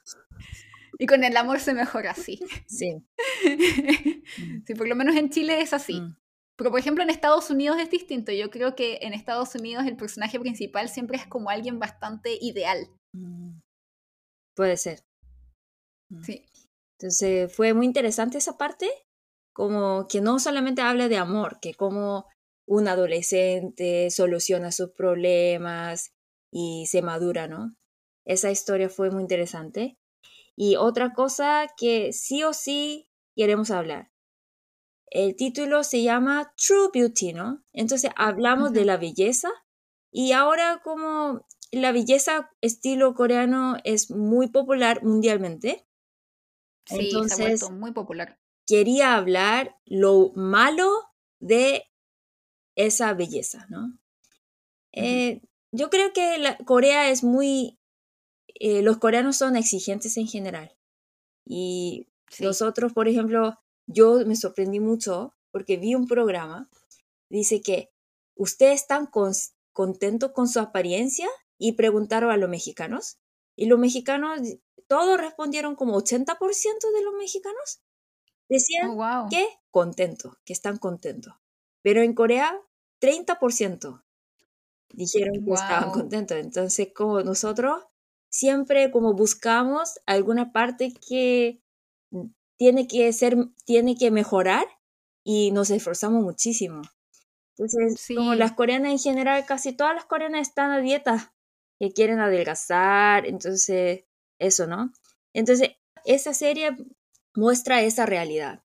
[0.98, 2.39] Y con el amor se mejora, sí.
[2.68, 3.04] Sí.
[4.66, 6.02] sí, por lo menos en Chile es así.
[6.02, 6.18] Mm.
[6.58, 8.32] Pero por ejemplo en Estados Unidos es distinto.
[8.32, 12.88] Yo creo que en Estados Unidos el personaje principal siempre es como alguien bastante ideal.
[13.14, 13.60] Mm.
[14.56, 15.04] Puede ser.
[16.10, 16.24] Mm.
[16.24, 16.45] Sí.
[17.00, 18.89] Entonces fue muy interesante esa parte,
[19.54, 22.26] como que no solamente habla de amor, que como
[22.68, 26.12] un adolescente soluciona sus problemas
[26.52, 27.76] y se madura, ¿no?
[28.26, 29.95] Esa historia fue muy interesante.
[30.58, 34.12] Y otra cosa que sí o sí queremos hablar.
[35.10, 37.64] El título se llama True Beauty, ¿no?
[37.72, 39.49] Entonces hablamos de la belleza
[40.12, 45.88] y ahora como la belleza estilo coreano es muy popular mundialmente.
[46.86, 48.39] Sí, Entonces, muy popular.
[48.66, 50.89] Quería hablar lo malo
[51.39, 51.86] de
[52.76, 53.97] esa belleza, ¿no?
[54.93, 55.41] Eh,
[55.72, 57.76] yo creo que la, Corea es muy...
[58.60, 60.76] Eh, los coreanos son exigentes en general.
[61.45, 62.08] Y
[62.39, 66.70] nosotros, por ejemplo, yo me sorprendí mucho porque vi un programa,
[67.30, 67.91] dice que
[68.36, 69.10] ustedes están
[69.74, 71.28] contentos con su apariencia
[71.58, 73.18] y preguntaron a los mexicanos.
[73.55, 74.39] Y los mexicanos,
[74.88, 76.38] todos respondieron como 80%
[76.93, 77.82] de los mexicanos.
[78.49, 81.34] Decían oh, que contentos, que están contentos.
[81.82, 82.60] Pero en Corea,
[83.01, 84.03] 30%
[84.89, 86.38] dijeron que estaban contentos.
[86.38, 87.84] Entonces, como nosotros
[88.30, 91.61] siempre como buscamos alguna parte que
[92.57, 94.65] tiene que ser, tiene que mejorar
[95.23, 96.82] y nos esforzamos muchísimo.
[97.57, 101.34] Entonces, como las coreanas en general, casi todas las coreanas están a dieta
[101.80, 104.05] que quieren adelgazar, entonces
[104.39, 104.93] eso, ¿no?
[105.34, 105.71] Entonces,
[106.05, 106.75] esa serie
[107.36, 108.63] muestra esa realidad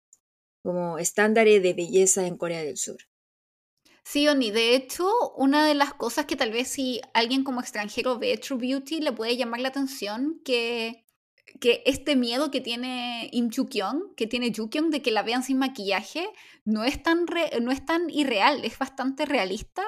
[0.63, 2.97] como estándares de belleza en Corea del Sur.
[4.03, 8.17] Sí, Oni, de hecho, una de las cosas que tal vez si alguien como extranjero
[8.17, 11.05] ve True Beauty le puede llamar la atención que,
[11.59, 15.59] que este miedo que tiene Im Kyung, que tiene Kyung de que la vean sin
[15.59, 16.27] maquillaje,
[16.65, 17.25] no es, tan
[17.61, 19.83] no es tan irreal, es bastante realista.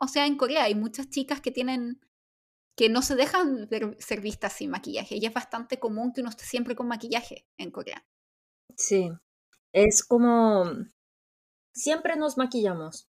[0.00, 2.00] O sea, en Corea hay muchas chicas que tienen
[2.78, 5.16] que no se dejan ser vistas sin maquillaje.
[5.16, 8.06] Y es bastante común que uno esté siempre con maquillaje en Corea.
[8.76, 9.10] Sí,
[9.72, 10.64] es como
[11.74, 13.08] siempre nos maquillamos,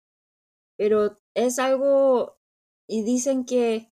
[0.80, 2.38] pero es algo
[2.86, 3.92] y dicen que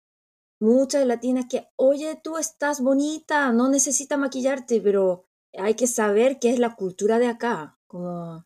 [0.61, 5.25] muchas latinas que, oye, tú estás bonita, no necesitas maquillarte, pero
[5.55, 7.79] hay que saber qué es la cultura de acá.
[7.87, 8.45] Como,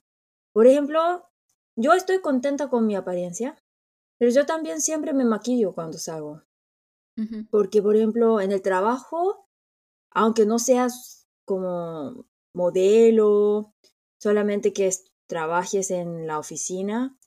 [0.53, 1.29] por ejemplo,
[1.75, 3.57] yo estoy contenta con mi apariencia,
[4.19, 6.45] pero yo también siempre me maquillo cuando salgo.
[7.51, 9.49] Porque, por ejemplo, en el trabajo,
[10.11, 12.25] aunque no seas como
[12.55, 13.75] modelo,
[14.21, 14.89] solamente que
[15.27, 17.18] trabajes en la oficina,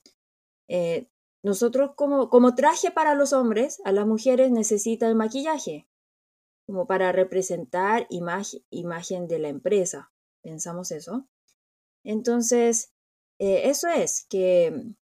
[0.74, 1.09] eh,
[1.43, 5.88] nosotros como, traje para los hombres, a las mujeres necesita el maquillaje,
[6.65, 10.13] como para representar imagen, imagen de la empresa.
[10.41, 11.28] Pensamos eso.
[12.05, 12.93] Entonces,
[13.38, 14.93] eh, eso es que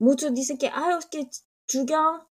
[0.00, 1.28] muchos dicen que, ah, es que
[1.68, 2.26] Chugyang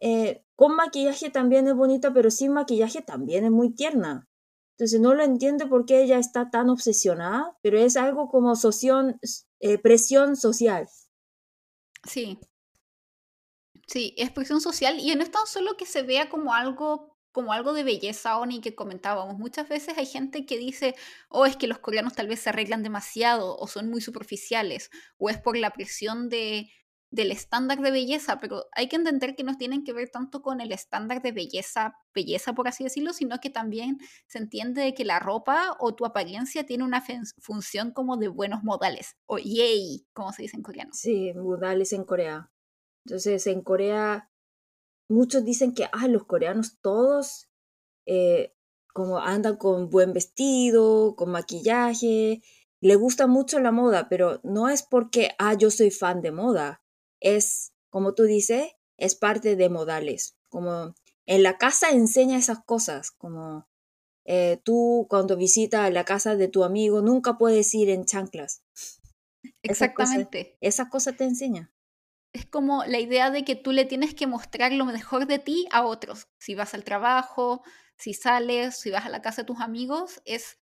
[0.00, 4.28] eh, con maquillaje también es bonita, pero sin maquillaje también es muy tierna.
[4.76, 9.20] Entonces no lo entiendo por qué ella está tan obsesionada, pero es algo como soción,
[9.60, 10.88] eh, presión social.
[12.08, 12.38] Sí.
[13.86, 17.52] Sí, es presión social y no es tan solo que se vea como algo como
[17.52, 19.38] algo de belleza, Oni, que comentábamos.
[19.38, 20.96] Muchas veces hay gente que dice,
[21.28, 25.30] oh, es que los coreanos tal vez se arreglan demasiado o son muy superficiales, o
[25.30, 26.72] es por la presión de,
[27.10, 30.60] del estándar de belleza, pero hay que entender que no tienen que ver tanto con
[30.60, 35.18] el estándar de belleza, belleza por así decirlo, sino que también se entiende que la
[35.18, 37.02] ropa o tu apariencia tiene una
[37.38, 40.90] función como de buenos modales, o yay, como se dice en coreano.
[40.92, 42.50] Sí, modales en Corea.
[43.06, 44.30] Entonces, en Corea,
[45.08, 47.48] muchos dicen que, ah, los coreanos todos
[48.04, 48.54] eh,
[48.94, 52.42] como andan con buen vestido, con maquillaje,
[52.80, 56.82] le gusta mucho la moda, pero no es porque, ah, yo soy fan de moda,
[57.20, 60.36] es, como tú dices, es parte de modales.
[60.48, 60.94] Como
[61.26, 63.68] en la casa enseña esas cosas, como
[64.24, 68.62] eh, tú cuando visitas la casa de tu amigo nunca puedes ir en chanclas.
[69.62, 70.56] Exactamente.
[70.60, 71.72] Esa cosa, te enseña.
[72.32, 75.66] Es como la idea de que tú le tienes que mostrar lo mejor de ti
[75.70, 76.28] a otros.
[76.38, 77.62] Si vas al trabajo,
[77.96, 80.58] si sales, si vas a la casa de tus amigos, es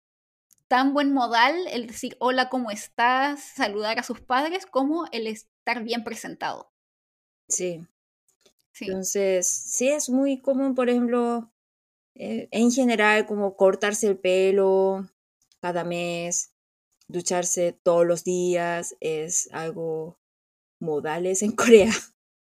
[0.68, 3.40] tan buen modal el decir hola, ¿cómo estás?
[3.40, 5.26] Saludar a sus padres como el
[5.66, 6.72] estar bien presentado.
[7.48, 7.84] Sí.
[8.72, 8.86] sí.
[8.86, 11.52] Entonces, sí es muy común, por ejemplo,
[12.14, 15.08] eh, en general, como cortarse el pelo
[15.60, 16.52] cada mes,
[17.08, 20.20] ducharse todos los días, es algo
[20.78, 21.92] modales en Corea.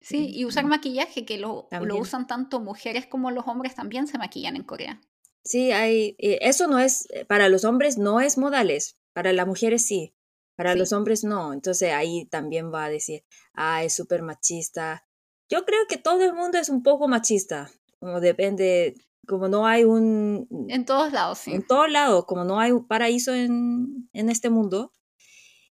[0.01, 4.17] Sí, y usar maquillaje, que lo, lo, usan tanto mujeres como los hombres también se
[4.17, 5.01] maquillan en Corea.
[5.43, 9.47] Sí, hay, eh, eso no es, eh, para los hombres no es modales, para las
[9.47, 10.13] mujeres sí,
[10.57, 11.53] para los hombres no.
[11.53, 15.05] Entonces ahí también va a decir, ah, es súper machista.
[15.49, 18.95] Yo creo que todo el mundo es un poco machista, como depende,
[19.25, 20.47] como no hay un...
[20.67, 21.53] En todos lados, sí.
[21.53, 24.91] En todos lados, como no hay un paraíso en, en este mundo.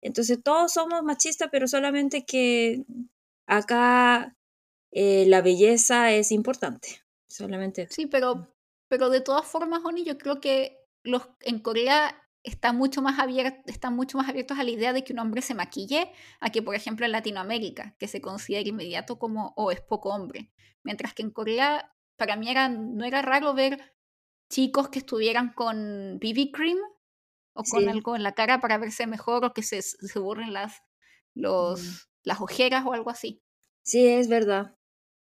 [0.01, 2.85] Entonces todos somos machistas, pero solamente que
[3.47, 4.35] acá
[4.93, 7.03] eh, la belleza es importante.
[7.29, 7.89] Solamente.
[7.91, 8.49] Sí, pero
[8.89, 12.17] pero de todas formas, Oni, yo creo que los, en Corea
[12.49, 13.19] están mucho, más
[13.67, 16.63] están mucho más abiertos a la idea de que un hombre se maquille a que,
[16.63, 20.51] por ejemplo, en Latinoamérica, que se considera inmediato como o es poco hombre.
[20.83, 23.95] Mientras que en Corea, para mí era, no era raro ver
[24.49, 26.79] chicos que estuvieran con BB cream
[27.53, 30.83] o con algo en la cara para verse mejor o que se, se borren las,
[31.35, 33.43] los, las ojeras o algo así.
[33.83, 34.77] Sí, es verdad.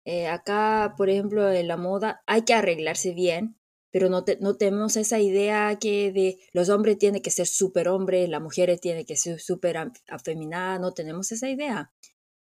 [0.05, 3.59] Eh, acá, por ejemplo, en la moda hay que arreglarse bien,
[3.91, 8.28] pero no, no tenemos esa idea que de los hombres tienen que ser súper hombres,
[8.28, 9.76] las mujeres tienen que ser súper
[10.09, 11.93] afeminadas, no tenemos esa idea.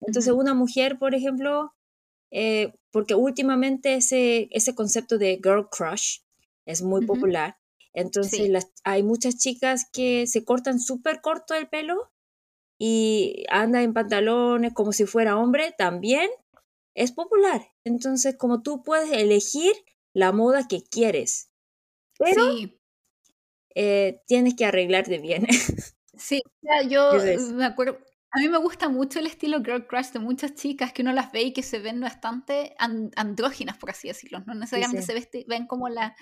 [0.01, 1.75] Entonces, una mujer, por ejemplo,
[2.31, 6.19] eh, porque últimamente ese, ese concepto de girl crush
[6.67, 7.57] es muy popular,
[7.95, 12.13] entonces las, hay muchas chicas que se cortan súper corto el pelo
[12.79, 16.31] y andan en pantalones como si fuera hombre también
[16.95, 17.73] es popular.
[17.85, 19.73] Entonces, como tú puedes elegir
[20.19, 21.51] la moda que quieres,
[22.19, 22.43] pero
[23.75, 25.47] eh, tienes que arreglarte bien.
[26.21, 26.43] Sí,
[26.89, 27.13] yo
[27.55, 28.01] me acuerdo,
[28.33, 31.31] a mí me gusta mucho el estilo girl crush de muchas chicas que uno las
[31.31, 34.41] ve y que se ven bastante andróginas, por así decirlo.
[34.45, 36.17] No necesariamente se ven como la,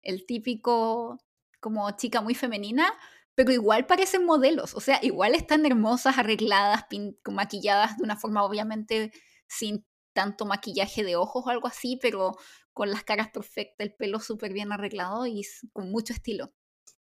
[0.00, 1.18] el típico,
[1.60, 2.94] como chica muy femenina,
[3.34, 4.74] pero igual parecen modelos.
[4.74, 6.86] O sea, igual están hermosas, arregladas,
[7.30, 9.12] maquilladas de una forma obviamente
[9.46, 9.84] sin
[10.14, 12.36] tanto maquillaje de ojos o algo así, pero
[12.74, 16.52] con las caras perfectas, el pelo súper bien arreglado y con mucho estilo.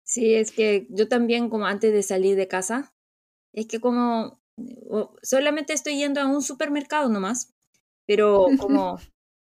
[0.03, 2.93] Sí, es que yo también como antes de salir de casa,
[3.53, 4.39] es que como
[5.21, 7.53] solamente estoy yendo a un supermercado nomás,
[8.05, 8.99] pero como,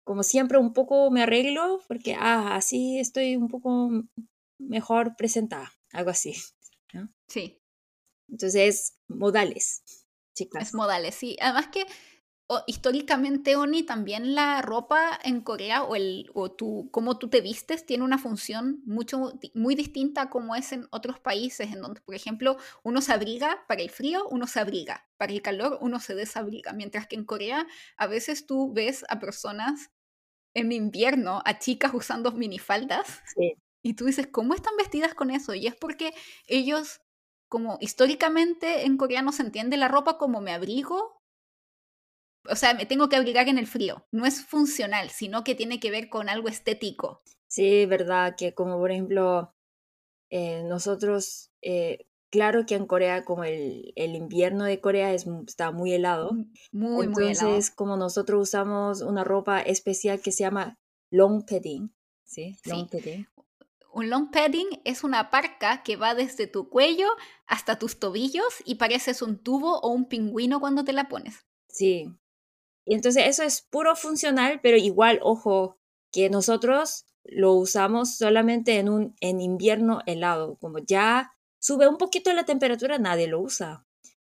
[0.05, 3.89] como siempre un poco me arreglo porque ah, así estoy un poco
[4.59, 6.35] mejor presentada, algo así.
[7.27, 7.59] Sí.
[8.29, 9.83] Entonces, modales,
[10.35, 10.67] chicas.
[10.67, 11.35] Es modales, sí.
[11.41, 11.85] Además que
[12.67, 17.85] históricamente, Oni, también la ropa en Corea o, el, o tú, cómo tú te vistes
[17.85, 22.15] tiene una función mucho, muy distinta a como es en otros países, en donde, por
[22.15, 26.15] ejemplo, uno se abriga para el frío, uno se abriga, para el calor uno se
[26.15, 27.65] desabriga, mientras que en Corea
[27.97, 29.91] a veces tú ves a personas
[30.53, 33.23] en invierno, a chicas usando minifaldas,
[33.81, 35.53] y tú dices, ¿cómo están vestidas con eso?
[35.53, 36.13] Y es porque
[36.47, 37.01] ellos
[37.49, 41.12] como históricamente en coreano se entiende la ropa como me abrigo
[42.49, 44.05] o sea, me tengo que abrigar en el frío.
[44.11, 47.21] No es funcional, sino que tiene que ver con algo estético.
[47.47, 49.53] Sí, verdad, que como por ejemplo,
[50.29, 55.71] eh, nosotros, eh, claro que en Corea, como el, el, invierno de Corea es, está
[55.71, 56.31] muy helado,
[56.71, 57.75] muy, entonces muy helado.
[57.75, 60.79] como nosotros usamos una ropa especial que se llama
[61.11, 62.57] long padding, ¿sí?
[62.65, 63.27] Long padding.
[63.93, 67.07] Un long padding es una parca que va desde tu cuello
[67.45, 71.45] hasta tus tobillos y pareces un tubo o un pingüino cuando te la pones.
[71.67, 72.11] Sí,
[72.85, 75.77] y entonces eso es puro funcional, pero igual, ojo,
[76.11, 82.33] que nosotros lo usamos solamente en un en invierno helado, como ya sube un poquito
[82.33, 83.85] la temperatura, nadie lo usa.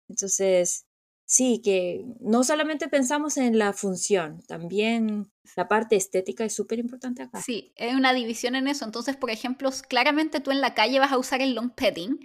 [0.09, 0.85] Entonces,
[1.25, 7.23] sí, que no solamente pensamos en la función, también la parte estética es súper importante
[7.23, 7.41] acá.
[7.41, 8.83] Sí, hay una división en eso.
[8.83, 12.19] Entonces, por ejemplo, claramente tú en la calle vas a usar el long padding,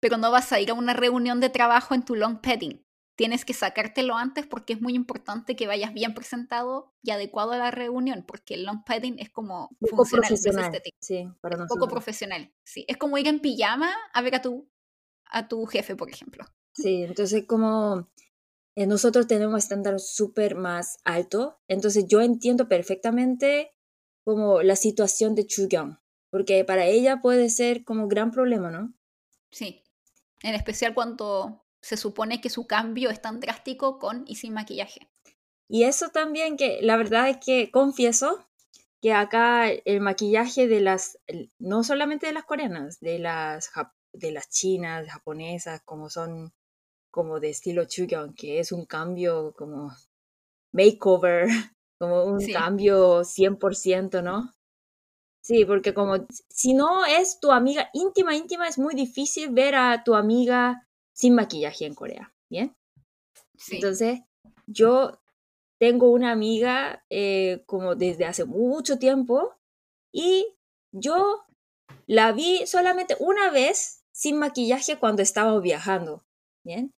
[0.00, 2.84] pero no vas a ir a una reunión de trabajo en tu long padding
[3.20, 7.58] tienes que sacártelo antes porque es muy importante que vayas bien presentado y adecuado a
[7.58, 10.96] la reunión, porque el long padding es como poco funcional, estético.
[11.02, 12.50] Sí, para es poco profesional.
[12.64, 14.70] Sí, es como ir en pijama a ver a tu,
[15.26, 16.46] a tu jefe, por ejemplo.
[16.72, 18.08] Sí, entonces como
[18.74, 23.76] eh, nosotros tenemos estándar súper más alto, entonces yo entiendo perfectamente
[24.24, 25.98] como la situación de Chugyong,
[26.30, 28.94] porque para ella puede ser como gran problema, ¿no?
[29.50, 29.84] Sí,
[30.42, 35.10] en especial cuando se supone que su cambio es tan drástico con y sin maquillaje.
[35.68, 38.44] Y eso también que la verdad es que confieso
[39.00, 41.18] que acá el maquillaje de las,
[41.58, 43.70] no solamente de las coreanas, de las,
[44.12, 46.52] de las chinas, japonesas, como son
[47.10, 49.92] como de estilo Chugyeon, que es un cambio como
[50.72, 51.46] makeover,
[51.98, 54.52] como un cambio 100%, ¿no?
[55.42, 60.04] Sí, porque como si no es tu amiga íntima, íntima, es muy difícil ver a
[60.04, 60.86] tu amiga
[61.20, 62.74] sin maquillaje en Corea, ¿bien?
[63.58, 63.76] Sí.
[63.76, 64.20] Entonces,
[64.66, 65.20] yo
[65.78, 69.54] tengo una amiga eh, como desde hace mucho tiempo
[70.14, 70.56] y
[70.92, 71.44] yo
[72.06, 76.24] la vi solamente una vez sin maquillaje cuando estaba viajando,
[76.64, 76.94] ¿bien?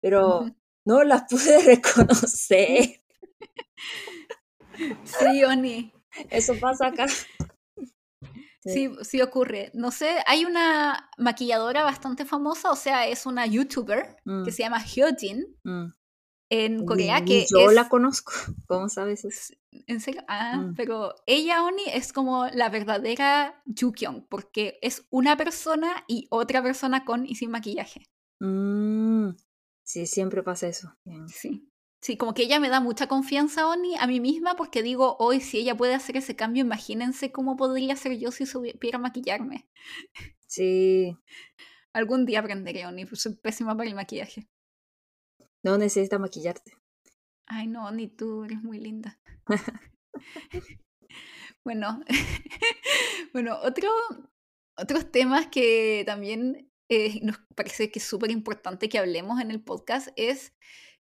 [0.00, 0.46] Pero
[0.86, 3.02] no la pude reconocer.
[5.04, 5.92] Sí, Oni.
[6.30, 7.06] Eso pasa acá.
[8.64, 8.90] Sí.
[9.02, 9.70] sí, ocurre.
[9.74, 14.50] No sé, hay una maquilladora bastante famosa, o sea, es una youtuber que mm.
[14.50, 15.46] se llama Hyojin.
[15.64, 15.88] Mm
[16.50, 18.32] en Corea que yo la conozco
[18.66, 19.54] cómo sabes eso
[19.86, 20.74] en serio ah mm.
[20.74, 27.04] pero ella Oni es como la verdadera Jukyong porque es una persona y otra persona
[27.04, 28.08] con y sin maquillaje
[28.40, 29.30] mm.
[29.82, 30.94] sí siempre pasa eso
[31.28, 31.70] sí
[32.04, 35.40] sí como que ella me da mucha confianza Oni a mí misma porque digo hoy
[35.40, 39.66] si ella puede hacer ese cambio imagínense cómo podría ser yo si supiera maquillarme
[40.46, 41.16] sí
[41.94, 44.48] algún día aprenderé Oni pues soy pésima para el maquillaje
[45.64, 46.76] no necesita maquillarte.
[47.46, 49.18] Ay, no, ni tú, eres muy linda.
[51.64, 52.02] bueno,
[53.32, 53.90] bueno, otro,
[54.76, 59.62] otros temas que también eh, nos parece que es súper importante que hablemos en el
[59.62, 60.54] podcast es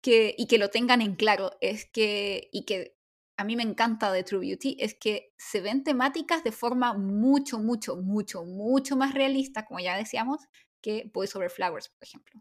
[0.06, 2.96] que, y que lo tengan en claro, es que, y que
[3.36, 7.58] a mí me encanta de True Beauty, es que se ven temáticas de forma mucho,
[7.58, 10.42] mucho, mucho, mucho más realista, como ya decíamos,
[10.80, 12.40] que Boys Over Flowers, por ejemplo.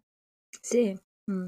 [0.62, 0.94] Sí.
[1.26, 1.48] Mm.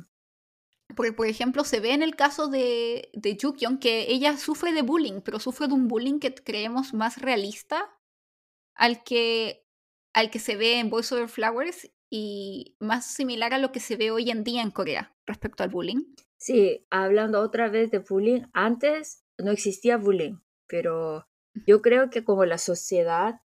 [0.96, 3.38] Porque, por ejemplo, se ve en el caso de, de
[3.80, 7.96] que ella sufre de bullying, pero sufre de un bullying que creemos más realista
[8.74, 9.68] al que,
[10.16, 13.96] al que se ve en Boys Over Flowers y más similar a lo que se
[13.96, 16.04] ve hoy en día en Corea respecto al bullying.
[16.38, 21.28] Sí, hablando otra vez de bullying, antes no existía bullying, pero
[21.66, 23.42] yo creo que como la sociedad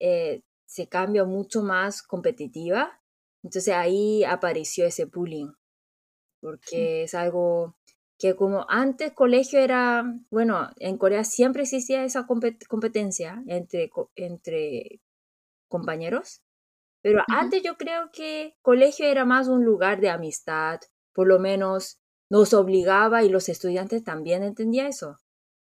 [0.00, 3.00] eh, se cambia mucho más competitiva,
[3.42, 5.52] entonces ahí apareció ese bullying
[6.44, 7.74] porque es algo
[8.18, 15.00] que como antes colegio era, bueno, en Corea siempre existía esa competencia entre, entre
[15.66, 16.42] compañeros,
[17.04, 20.80] pero antes yo creo que colegio era más un lugar de amistad,
[21.12, 22.00] por lo menos
[22.30, 25.18] nos obligaba y los estudiantes también entendían eso.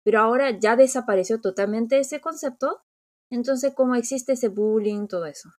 [0.03, 2.83] Pero ahora ya desapareció totalmente ese concepto,
[3.31, 5.51] entonces como existe ese bullying, todo eso.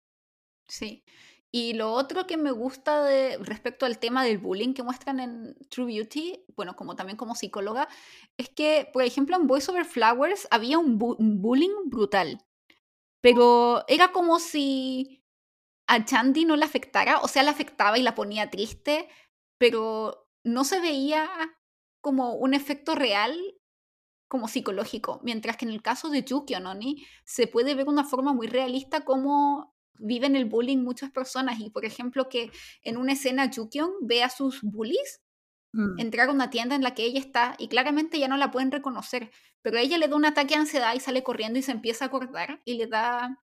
[0.67, 1.05] Sí,
[1.53, 5.57] y lo otro que me gusta de, respecto al tema del bullying que muestran en
[5.71, 7.89] True Beauty, bueno, como también como psicóloga,
[8.37, 12.45] es que, por ejemplo, en Voice Over Flowers había un, bullying brutal,
[13.21, 15.18] pero era como si
[15.89, 19.09] a Chandy no le afectara, o sea, le afectaba y la ponía triste,
[19.57, 21.29] pero no se veía
[22.01, 23.37] como un efecto real
[24.29, 28.35] como psicológico, mientras que en el caso de Yuki Ononi se puede ver una forma
[28.35, 33.51] muy realista como viven el bullying muchas personas y por ejemplo que en una escena
[33.53, 35.23] Jukyong ve a sus bullies
[35.73, 35.99] mm.
[35.99, 38.71] entrar a una tienda en la que ella está y claramente ya no la pueden
[38.71, 39.31] reconocer,
[39.63, 42.09] pero ella le da un ataque de ansiedad y sale corriendo y se empieza a
[42.09, 43.43] acordar y le da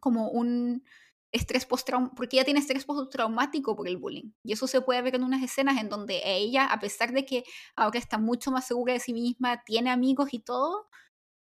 [0.00, 0.84] como un
[1.32, 4.32] estrés postraumático, porque ella tiene estrés postraumático por el bullying.
[4.44, 7.44] Y eso se puede ver en unas escenas en donde ella, a pesar de que
[7.74, 10.88] ahora está mucho más segura de sí misma, tiene amigos y todo,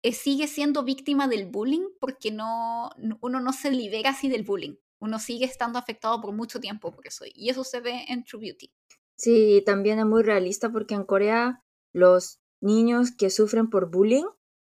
[0.02, 2.90] eh, sigue siendo víctima del bullying porque no,
[3.22, 4.76] uno no se libera así del bullying.
[5.00, 7.26] Uno sigue estando afectado por mucho tiempo por eso.
[7.34, 8.72] Y eso se ve en True Beauty.
[9.18, 11.62] Sí, también es muy realista porque en Corea
[11.94, 14.26] los niños que sufren por bullying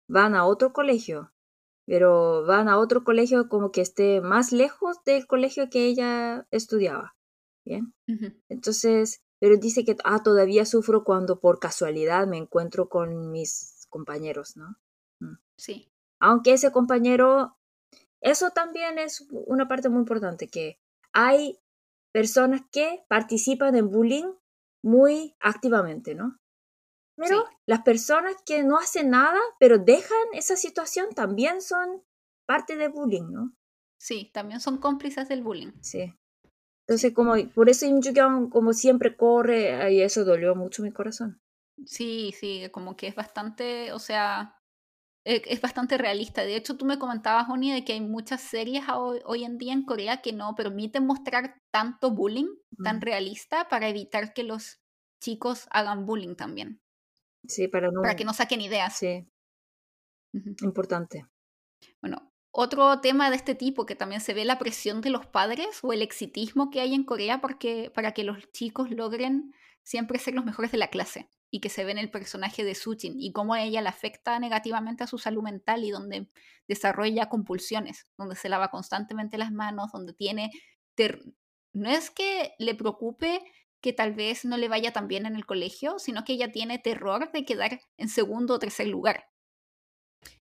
[0.08, 1.32] van a otro colegio,
[1.87, 7.14] pero van a otro colegio como que esté más lejos del colegio que ella estudiaba.
[7.64, 7.95] Bien.
[8.49, 14.57] Entonces, pero dice que ah, todavía sufro cuando por casualidad me encuentro con mis compañeros,
[14.57, 14.76] ¿no?
[15.20, 15.39] Mm.
[15.57, 15.91] Sí.
[16.20, 17.57] Aunque ese compañero,
[18.20, 20.78] eso también es una parte muy importante, que
[21.12, 21.59] hay
[22.12, 24.32] personas que participan en bullying
[24.82, 26.39] muy activamente, ¿no?
[27.16, 32.02] Pero las personas que no hacen nada, pero dejan esa situación, también son
[32.46, 33.56] parte del bullying, ¿no?
[33.98, 35.72] Sí, también son cómplices del bullying.
[35.80, 36.14] Sí.
[36.86, 38.00] Entonces, como, por eso Im
[38.50, 41.40] como siempre corre, y eso dolió mucho mi corazón.
[41.84, 44.56] Sí, sí, como que es bastante, o sea,
[45.24, 46.42] eh, es bastante realista.
[46.42, 49.84] De hecho, tú me comentabas, Oni, de que hay muchas series hoy, en día en
[49.84, 52.48] Corea que no permiten mostrar tanto bullying
[52.82, 54.80] tan realista para evitar que los
[55.20, 56.80] chicos hagan bullying también.
[57.49, 58.03] Sí, para, no...
[58.03, 58.97] para que no saquen ideas.
[58.99, 59.26] Sí.
[60.62, 61.26] Importante.
[62.01, 65.80] Bueno, otro tema de este tipo que también se ve la presión de los padres
[65.82, 70.34] o el exitismo que hay en Corea porque, para que los chicos logren siempre ser
[70.34, 73.32] los mejores de la clase y que se ve en el personaje de Suchin y
[73.32, 76.28] cómo a ella le afecta negativamente a su salud mental y donde
[76.66, 80.51] desarrolla compulsiones, donde se lava constantemente las manos, donde tiene...
[81.72, 83.42] No es que le preocupe
[83.80, 86.78] que tal vez no le vaya tan bien en el colegio, sino que ella tiene
[86.78, 89.28] terror de quedar en segundo o tercer lugar.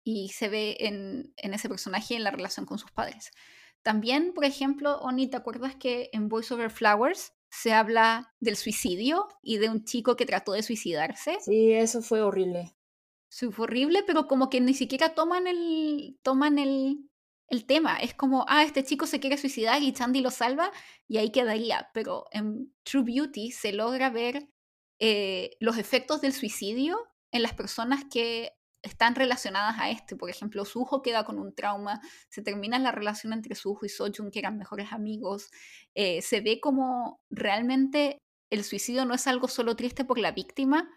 [0.04, 3.32] Y se ve en, en ese personaje en la relación con sus padres.
[3.82, 9.28] También, por ejemplo, Oni, ¿te acuerdas que en Voice Over Flowers se habla del suicidio
[9.42, 11.38] y de un chico que trató de suicidarse.
[11.40, 12.76] Sí, eso fue horrible.
[13.28, 17.08] Sí, fue horrible, pero como que ni siquiera toman el, toman el,
[17.48, 17.96] el tema.
[17.98, 20.70] Es como, ah, este chico se quiere suicidar y Chandy lo salva
[21.08, 21.90] y ahí quedaría.
[21.94, 24.48] Pero en True Beauty se logra ver
[24.98, 26.98] eh, los efectos del suicidio
[27.32, 30.16] en las personas que están relacionadas a este.
[30.16, 34.30] Por ejemplo, Suho queda con un trauma, se termina la relación entre Suho y Sojun,
[34.30, 35.50] que eran mejores amigos.
[35.94, 38.18] Eh, se ve como realmente
[38.50, 40.88] el suicidio no es algo solo triste por la víctima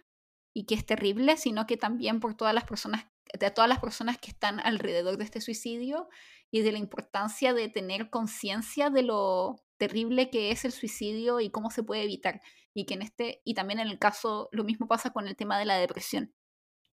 [0.54, 4.18] y que es terrible, sino que también por todas las personas, de todas las personas
[4.18, 6.10] que están alrededor de este suicidio
[6.52, 11.52] y de la importancia de tener conciencia de lo terrible que es el suicidio y
[11.52, 12.42] cómo se puede evitar.
[12.74, 15.60] Y que en este, y también en el caso, lo mismo pasa con el tema
[15.60, 16.34] de la depresión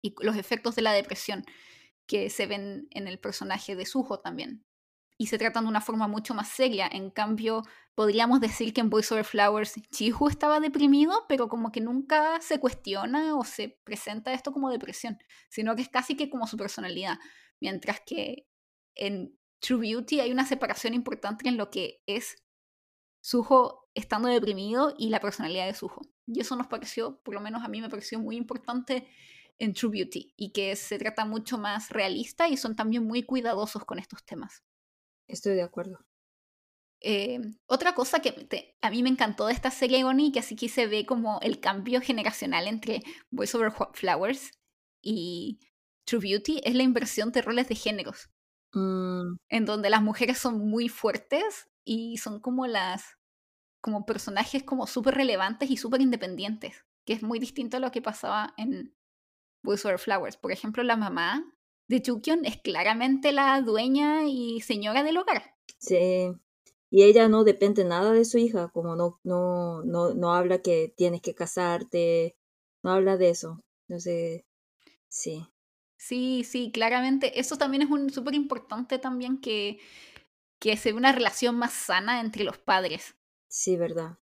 [0.03, 1.45] y los efectos de la depresión
[2.07, 4.66] que se ven en el personaje de Suho también.
[5.19, 6.89] Y se tratan de una forma mucho más seria.
[6.91, 7.63] En cambio,
[7.95, 12.61] podríamos decir que en Boys Over Flowers Chihu estaba deprimido, pero como que nunca se
[12.61, 17.19] cuestiona o se presenta esto como depresión, sino que es casi que como su personalidad.
[17.61, 18.47] Mientras que
[18.95, 22.43] en True Beauty hay una separación importante en lo que es
[23.21, 26.03] Suho estando deprimido y la personalidad de Suho.
[26.27, 29.09] Y eso nos pareció, por lo menos a mí me pareció muy importante
[29.59, 33.85] en True Beauty y que se trata mucho más realista y son también muy cuidadosos
[33.85, 34.63] con estos temas.
[35.29, 35.99] Estoy de acuerdo.
[37.01, 40.69] Eh, otra cosa que a mí me encantó de esta serie, Oni, que así que
[40.69, 44.51] se ve como el cambio generacional entre Voice Over Flowers
[45.03, 45.61] y
[46.05, 48.31] True Beauty, es la inversión de roles de géneros.
[48.73, 49.37] Mm.
[49.49, 53.17] En donde las mujeres son muy fuertes y son como las
[53.81, 58.03] como personajes como súper relevantes y súper independientes, que es muy distinto a lo que
[58.03, 58.97] pasaba en
[59.63, 60.37] Voice Flowers.
[60.37, 61.56] Por ejemplo, la mamá
[61.89, 65.55] de Chukyon es claramente la dueña y señora del hogar.
[65.79, 66.33] Sí.
[66.91, 70.93] Y ella no depende nada de su hija, como no, no, no, no habla que
[70.97, 72.37] tienes que casarte,
[72.83, 73.61] no habla de eso.
[73.89, 74.45] Entonces,
[75.09, 75.47] sí.
[75.99, 77.41] Sí, sí, claramente.
[77.41, 79.79] Eso también es un súper importante también que,
[80.61, 83.17] que se ve una relación más sana entre los padres.
[83.49, 84.19] Sí, verdad.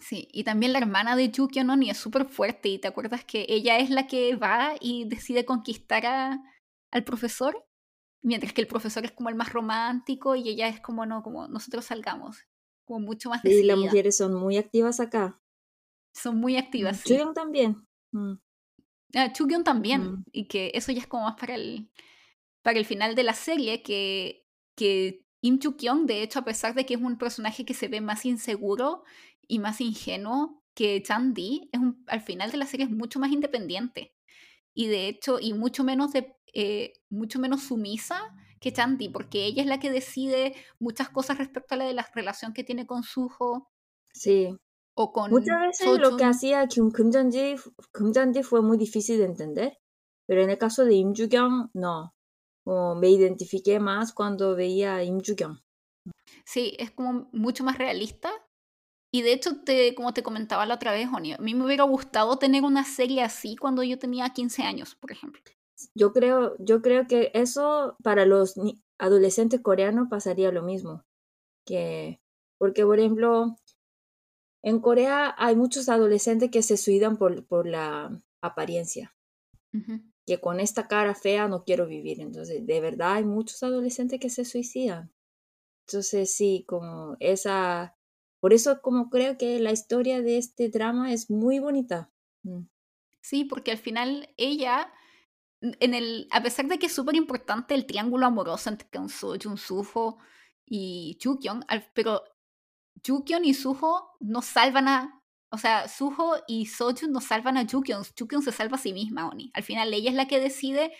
[0.00, 3.46] Sí, y también la hermana de Yukio Noni es súper fuerte y te acuerdas que
[3.48, 6.42] ella es la que va y decide conquistar a,
[6.92, 7.66] al profesor,
[8.22, 11.48] mientras que el profesor es como el más romántico y ella es como no, como
[11.48, 12.46] nosotros salgamos,
[12.84, 13.62] como mucho más decidida.
[13.62, 15.40] Y las mujeres son muy activas acá.
[16.14, 17.00] Son muy activas.
[17.00, 17.18] Mm, sí.
[17.34, 17.88] también.
[18.12, 18.34] Mm.
[19.14, 19.32] Ah,
[19.64, 20.24] también, mm.
[20.32, 21.90] y que eso ya es como más para el,
[22.62, 26.86] para el final de la serie, que, que Im Kyung, de hecho, a pesar de
[26.86, 29.02] que es un personaje que se ve más inseguro
[29.46, 34.14] y más ingenuo que Chandy, es al final de la serie es mucho más independiente.
[34.74, 39.62] Y de hecho, y mucho menos, de, eh, mucho menos sumisa que Chandy, porque ella
[39.62, 43.02] es la que decide muchas cosas respecto a la de la relación que tiene con
[43.02, 43.70] Suho.
[44.12, 44.56] Sí.
[44.94, 46.92] O con Muchas veces lo que hacía Kim
[48.42, 49.78] fue muy difícil de entender,
[50.26, 52.14] pero en el caso de Im Ju-kyung, no.
[52.64, 55.58] me identifiqué más cuando veía a Im Ju-kyung.
[56.44, 58.30] Sí, es como mucho más realista
[59.14, 61.84] y de hecho, te, como te comentaba la otra vez, Oni, a mí me hubiera
[61.84, 65.42] gustado tener una serie así cuando yo tenía 15 años, por ejemplo.
[65.94, 68.54] Yo creo, yo creo que eso para los
[68.98, 71.04] adolescentes coreanos pasaría lo mismo.
[71.66, 72.20] Que,
[72.58, 73.56] porque, por ejemplo,
[74.62, 79.14] en Corea hay muchos adolescentes que se suicidan por, por la apariencia.
[80.26, 82.20] Que con esta cara fea no quiero vivir.
[82.20, 85.12] Entonces, de verdad hay muchos adolescentes que se suicidan.
[85.86, 87.96] Entonces, sí, como esa
[88.42, 92.10] por eso como creo que la historia de este drama es muy bonita.
[92.42, 92.62] Mm.
[93.20, 94.92] Sí, porque al final ella,
[95.62, 100.18] en el, a pesar de que es súper importante el triángulo amoroso entre Jun Suho
[100.66, 102.22] y Chukyon, pero
[103.02, 108.02] Chukyon y Suho no salvan a, o sea, Suho y Sojun no salvan a Chukyon,
[108.14, 109.50] Chukyon se salva a sí misma, Oni.
[109.54, 110.92] Al final ella es la que decide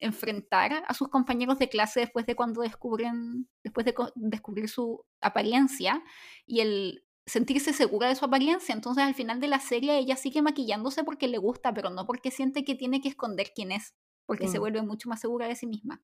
[0.00, 6.02] enfrentar a sus compañeros de clase después de cuando descubren, después de descubrir su apariencia
[6.46, 8.74] y el sentirse segura de su apariencia.
[8.74, 12.30] Entonces al final de la serie ella sigue maquillándose porque le gusta, pero no porque
[12.30, 13.94] siente que tiene que esconder quién es,
[14.28, 14.60] porque se mm.
[14.60, 16.02] vuelve mucho más segura de sí misma.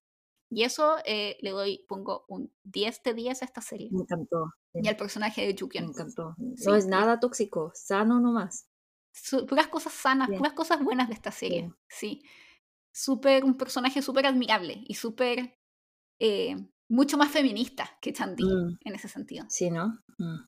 [0.49, 3.89] Y eso eh, le doy, pongo un 10 de 10 a esta serie.
[3.91, 4.51] Me encantó.
[4.73, 5.85] Y al personaje de Jukion.
[5.85, 6.35] Me encantó.
[6.37, 8.67] No es nada tóxico, sano nomás.
[9.47, 11.71] puras cosas sanas, puras cosas buenas de esta serie.
[11.87, 12.23] Sí.
[12.91, 15.59] Súper, un personaje súper admirable y súper,
[16.19, 16.55] eh,
[16.89, 18.79] mucho más feminista que Chanti mm.
[18.85, 19.45] en ese sentido.
[19.49, 19.99] Sí, ¿no?
[20.17, 20.45] Mm.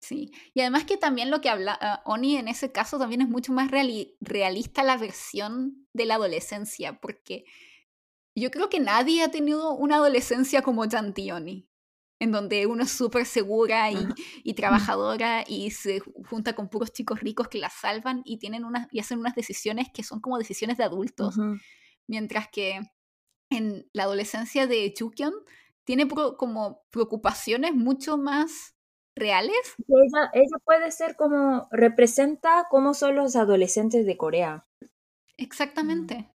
[0.00, 3.28] Sí, y además que también lo que habla ah, Oni en ese caso también es
[3.28, 7.44] mucho más realista la versión de la adolescencia, porque
[8.34, 11.68] yo creo que nadie ha tenido una adolescencia como Oni,
[12.18, 13.98] en donde uno es súper segura y,
[14.42, 18.88] y, trabajadora y se junta con puros chicos ricos que la salvan y, tienen unas,
[18.90, 21.36] y hacen unas decisiones que son como decisiones de adultos,
[22.06, 22.80] mientras que
[23.50, 25.34] en la adolescencia de Chukyeon
[25.84, 28.74] tiene como preocupaciones mucho más
[29.20, 29.56] reales.
[29.86, 34.66] Ella, ella puede ser como, representa cómo son los adolescentes de Corea.
[34.80, 34.86] Mm.
[35.36, 36.28] Exactamente.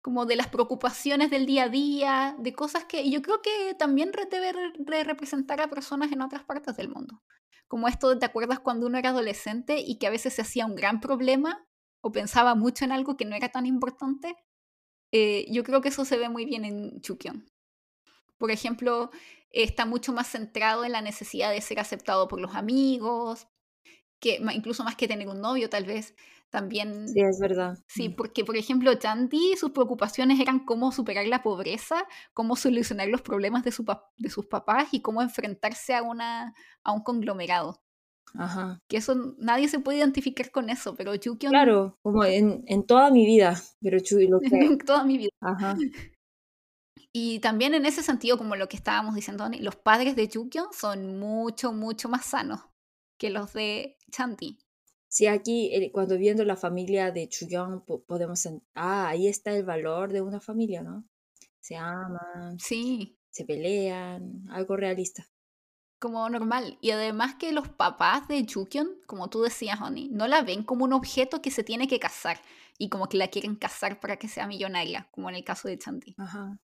[0.00, 4.12] Como de las preocupaciones del día a día, de cosas que yo creo que también
[4.30, 7.20] debe representar a personas en otras partes del mundo.
[7.66, 10.74] Como esto, ¿te acuerdas cuando uno era adolescente y que a veces se hacía un
[10.74, 11.66] gran problema
[12.00, 14.34] o pensaba mucho en algo que no era tan importante?
[15.12, 17.46] Eh, yo creo que eso se ve muy bien en Chukyeon.
[18.38, 19.10] Por ejemplo,
[19.50, 23.48] está mucho más centrado en la necesidad de ser aceptado por los amigos,
[24.20, 26.14] que incluso más que tener un novio tal vez.
[26.50, 27.06] También.
[27.08, 27.78] Sí, es verdad.
[27.86, 33.20] Sí, porque por ejemplo, Chanti, sus preocupaciones eran cómo superar la pobreza, cómo solucionar los
[33.20, 33.84] problemas de, su
[34.16, 37.82] de sus papás y cómo enfrentarse a, una, a un conglomerado.
[38.34, 38.80] Ajá.
[38.88, 41.52] Que eso nadie se puede identificar con eso, pero Chukyeon.
[41.52, 44.56] Claro, como en, en toda mi vida, pero lo que...
[44.56, 45.30] en toda mi vida.
[45.40, 45.76] Ajá.
[47.12, 51.18] Y también en ese sentido, como lo que estábamos diciendo, los padres de Chukyo son
[51.18, 52.60] mucho, mucho más sanos
[53.16, 54.58] que los de Chanti.
[55.08, 58.46] Sí, aquí eh, cuando viendo la familia de Chuyeon podemos...
[58.74, 61.04] Ah, ahí está el valor de una familia, ¿no?
[61.60, 63.18] Se aman, sí.
[63.30, 65.26] se pelean, algo realista.
[65.98, 66.78] Como normal.
[66.80, 70.84] Y además que los papás de Chukyon, como tú decías, Oni, no la ven como
[70.84, 72.40] un objeto que se tiene que casar
[72.76, 75.78] y como que la quieren casar para que sea millonaria, como en el caso de
[75.78, 76.14] Chanti.
[76.18, 76.60] Ajá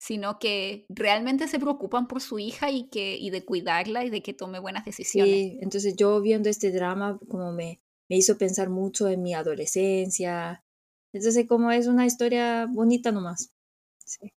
[0.00, 4.22] sino que realmente se preocupan por su hija y, que, y de cuidarla y de
[4.22, 5.34] que tome buenas decisiones.
[5.34, 10.64] Sí, entonces yo viendo este drama como me, me hizo pensar mucho en mi adolescencia.
[11.12, 13.54] Entonces como es una historia bonita nomás.
[13.98, 14.32] Sí.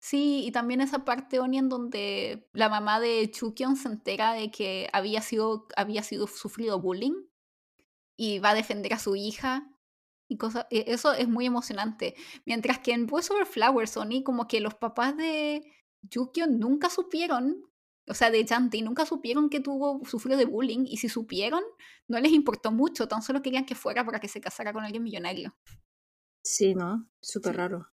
[0.00, 4.50] Sí, y también esa parte, Oni, en donde la mamá de Chukyon se entera de
[4.50, 7.26] que había sido, había sido sufrido bullying
[8.16, 9.71] y va a defender a su hija
[10.70, 12.14] y e, eso es muy emocionante.
[12.44, 15.62] Mientras que en Boys Over Flowers, Sony, como que los papás de
[16.02, 17.64] Yukio nunca supieron,
[18.08, 21.62] o sea, de Chanti, nunca supieron que tuvo, sufrió de bullying, y si supieron,
[22.08, 25.02] no les importó mucho, tan solo querían que fuera para que se casara con alguien
[25.02, 25.54] millonario.
[26.44, 27.08] Sí, ¿no?
[27.20, 27.88] Súper raro.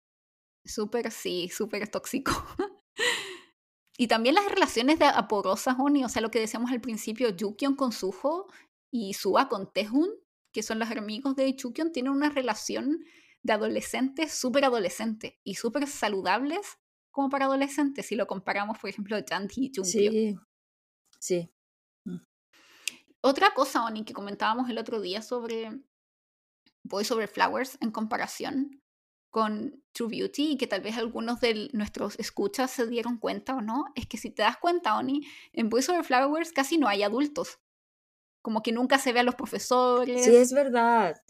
[0.66, 2.32] Súper, sí, súper tóxico.
[3.98, 7.76] y también las relaciones de aporosas, Oni, o sea, lo que decíamos al principio, Yukion
[7.76, 8.48] con Suho
[8.92, 10.10] y Suba con Tehun,
[10.52, 13.04] que son los amigos de Chukyon, tienen una relación
[13.44, 16.78] de adolescentes súper adolescente y súper saludables
[17.12, 20.12] como para adolescentes, si lo comparamos, por ejemplo, Janti y Junkyo.
[20.12, 20.36] Sí,
[21.20, 21.52] sí.
[22.06, 22.18] Mm.
[23.22, 25.82] Otra cosa, Oni, que comentábamos el otro día sobre
[26.84, 28.82] Boys Over Flowers en comparación
[29.32, 33.62] con True Beauty y que tal vez algunos de nuestros escuchas se dieron cuenta o
[33.62, 35.22] no, es que si te das cuenta, Oni,
[35.54, 37.60] en Boys Over Flowers casi no hay adultos
[38.42, 40.26] como que nunca se ve a los profesores.
[40.26, 41.22] Sí, es verdad.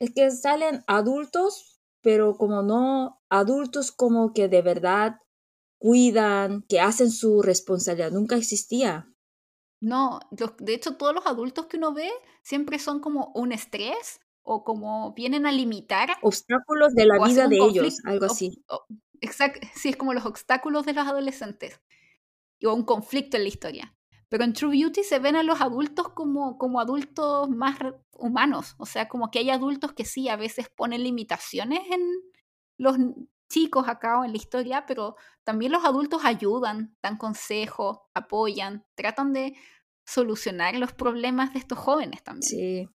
[0.00, 5.16] Es que salen adultos, pero como no adultos como que de verdad
[5.78, 8.10] cuidan, que hacen su responsabilidad.
[8.10, 9.10] Nunca existía.
[9.80, 12.10] No, de hecho todos los adultos que uno ve
[12.42, 16.08] siempre son como un estrés o como vienen a limitar.
[16.22, 18.64] Obstáculos de la vida de ellos, algo así.
[19.20, 21.80] Exacto, sí, es como los obstáculos de los adolescentes
[22.64, 23.94] o un conflicto en la historia.
[24.28, 27.76] Pero en True Beauty se ven a los adultos como, como adultos más
[28.12, 28.74] humanos.
[28.78, 32.00] O sea, como que hay adultos que sí, a veces ponen limitaciones en
[32.78, 32.96] los
[33.48, 39.32] chicos acá o en la historia, pero también los adultos ayudan, dan consejos, apoyan, tratan
[39.32, 39.54] de
[40.06, 42.50] solucionar los problemas de estos jóvenes también.
[42.50, 42.88] Sí.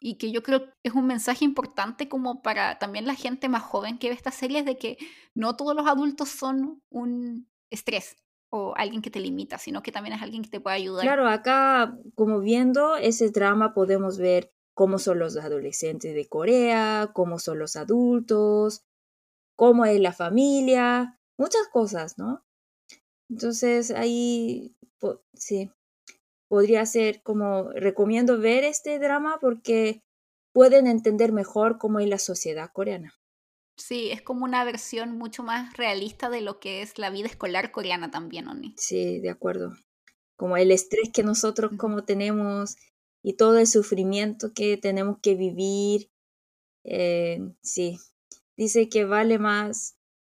[0.00, 3.62] Y que yo creo que es un mensaje importante como para también la gente más
[3.62, 4.96] joven que ve esta serie, de que
[5.34, 8.16] no todos los adultos son un estrés,
[8.54, 11.02] o alguien que te limita, sino que también es alguien que te puede ayudar.
[11.02, 17.38] Claro, acá como viendo ese drama podemos ver cómo son los adolescentes de Corea, cómo
[17.38, 18.84] son los adultos,
[19.56, 22.44] cómo es la familia, muchas cosas, ¿no?
[23.30, 24.76] Entonces ahí,
[25.32, 25.70] sí,
[26.46, 30.02] podría ser como, recomiendo ver este drama porque
[30.52, 33.14] pueden entender mejor cómo es la sociedad coreana.
[33.76, 37.72] Sí, es como una versión mucho más realista de lo que es la vida escolar
[37.72, 38.74] coreana también, Oni.
[38.76, 39.72] Sí, de acuerdo.
[40.36, 42.76] Como el estrés que nosotros como tenemos
[43.22, 46.10] y todo el sufrimiento que tenemos que vivir.
[46.84, 47.98] Eh, sí,
[48.56, 49.96] dice que vale más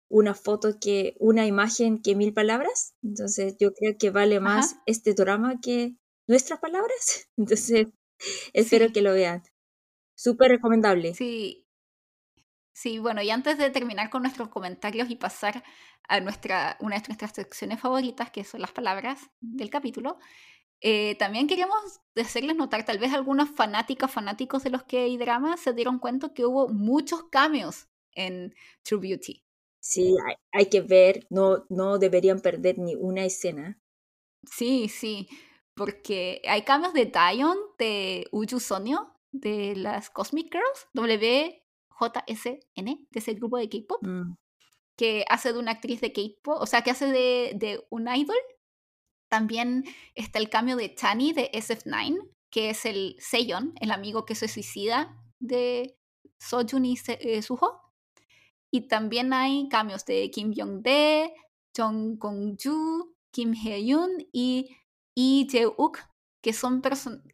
[0.09, 2.95] una foto que una imagen que mil palabras.
[3.03, 5.95] Entonces yo creo que vale más este drama que
[6.27, 7.29] nuestras palabras.
[7.37, 7.87] Entonces
[8.53, 9.43] espero que lo vean.
[10.15, 11.15] Súper recomendable.
[11.15, 11.67] Sí.
[12.73, 15.63] Sí, bueno, y antes de terminar con nuestros comentarios y pasar
[16.09, 20.19] a nuestra, una de nuestras secciones favoritas, que son las palabras del capítulo,
[20.81, 25.57] eh, también queríamos hacerles notar, tal vez algunos fanáticas, fanáticos de los que hay drama
[25.57, 29.45] se dieron cuenta que hubo muchos cambios en True Beauty.
[29.79, 30.17] Sí,
[30.53, 33.81] hay, que ver, no, no deberían perder ni una escena.
[34.45, 35.29] Sí, sí,
[35.75, 40.89] porque hay cambios de Dion, de Uju Sonyo, de las Cosmic Girls,
[42.03, 44.37] WJSN, de ese grupo de K-pop, mm.
[44.97, 48.37] que hace de una actriz de K-pop, o sea, que hace de, de un idol.
[49.29, 49.85] También
[50.15, 54.47] está el cambio de Tani de SF9, que es el Seiyon, el amigo que se
[54.47, 55.97] suicida de
[56.39, 57.81] Sojun y eh, Suho.
[58.71, 61.33] Y también hay cambios de Kim Jong-de,
[61.77, 64.77] Jong Kong-ju, Kim Hye-yoon y
[65.15, 65.99] Lee Jae-uk,
[66.43, 66.83] que son,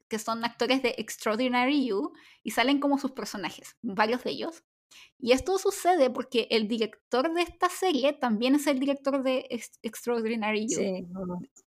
[0.09, 4.64] que son actores de Extraordinary You y salen como sus personajes, varios de ellos.
[5.18, 9.48] Y esto sucede porque el director de esta serie también es el director de
[9.82, 11.09] Extraordinary You.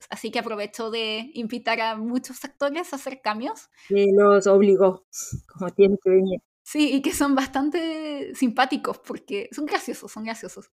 [0.10, 3.70] Así que aprovecho de invitar a muchos actores a hacer cambios.
[3.90, 5.06] Y los obligó,
[5.48, 6.42] como tiene que venir.
[6.64, 10.70] Sí, y que son bastante simpáticos porque son graciosos, son graciosos.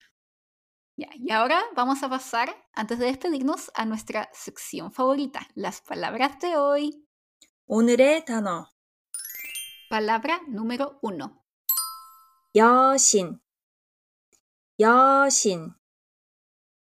[0.97, 6.39] Ya, y ahora vamos a pasar, antes de despedirnos, a nuestra sección favorita, las palabras
[6.39, 7.07] de hoy.
[7.67, 8.67] 오늘의 단어.
[9.89, 11.41] Palabra número uno.
[12.55, 13.39] 여신.
[14.79, 15.73] 여신.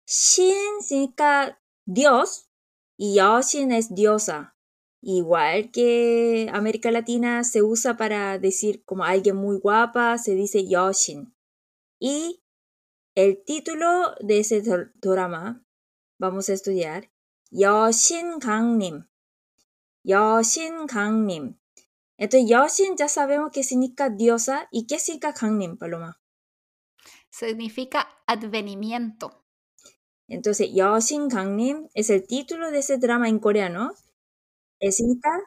[0.04, 2.50] 신 significa Dios
[2.96, 4.56] y 여신 es diosa.
[5.02, 11.34] Igual que América Latina se usa para decir como alguien muy guapa, se dice Yoshin.
[11.98, 12.42] Y
[13.15, 14.61] el título de ese
[14.95, 15.65] drama,
[16.19, 17.11] vamos a estudiar,
[17.51, 19.07] Yoshin Gangnim.
[20.03, 21.57] Yoshin Gangnim.
[22.17, 24.67] Entonces, Yoshin ya sabemos que significa diosa.
[24.71, 26.21] ¿Y qué significa Gangnim, Paloma?
[27.29, 29.45] Significa advenimiento.
[30.27, 33.93] Entonces, Yoshin Gangnim es el título de ese drama en coreano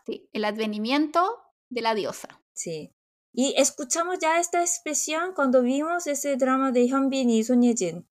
[0.06, 1.38] Sí, el advenimiento
[1.68, 2.40] de la diosa.
[2.54, 2.92] Sí.
[3.40, 8.04] Y escuchamos ya esta expresión cuando vimos ese drama de Hyunbin y Son Ye-jin.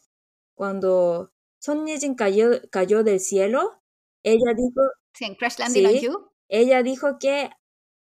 [0.55, 3.83] Cuando Son Ye-jin cayó, cayó del cielo,
[4.23, 4.79] ella dijo...
[5.13, 6.29] Sí, en Crash Landing You.
[6.47, 7.49] Ella dijo que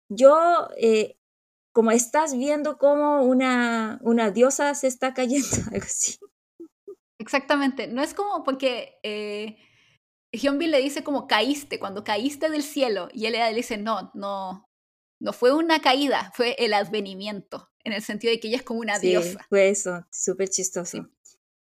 [0.07, 1.18] yo, eh,
[1.74, 6.18] como estás viendo como una, una diosa se está cayendo, algo así.
[7.20, 7.88] Exactamente.
[7.88, 8.99] No es como porque...
[9.03, 9.57] Eh,
[10.32, 14.70] Hyunbin le dice como caíste, cuando caíste del cielo, y él le dice, no, no,
[15.22, 18.80] no fue una caída, fue el advenimiento, en el sentido de que ella es como
[18.80, 19.45] una sí, diosa.
[19.49, 21.07] Fue eso, súper chistoso.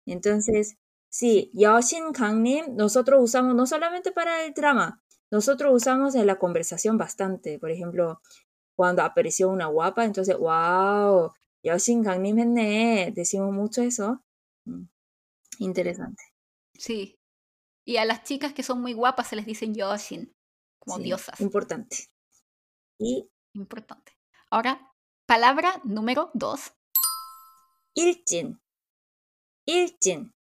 [0.06, 0.78] Entonces,
[1.10, 6.96] sí, Yoshin Kangnim nosotros usamos no solamente para el drama, nosotros usamos en la conversación
[6.96, 7.58] bastante.
[7.58, 8.20] Por ejemplo,
[8.74, 11.32] cuando apareció una guapa, entonces, wow,
[11.62, 12.54] Yoshin Kangnim
[13.14, 14.22] decimos mucho eso.
[14.64, 14.84] Mm,
[15.58, 16.22] interesante.
[16.74, 17.18] Sí,
[17.84, 20.34] y a las chicas que son muy guapas se les dicen Yoshin,
[20.78, 21.40] como diosas.
[21.40, 22.08] Importante.
[22.98, 23.28] Y.
[23.54, 24.12] Importante.
[24.50, 24.92] Ahora,
[25.26, 26.72] palabra número dos.
[27.94, 28.60] Iljin.
[29.66, 30.32] Iljin.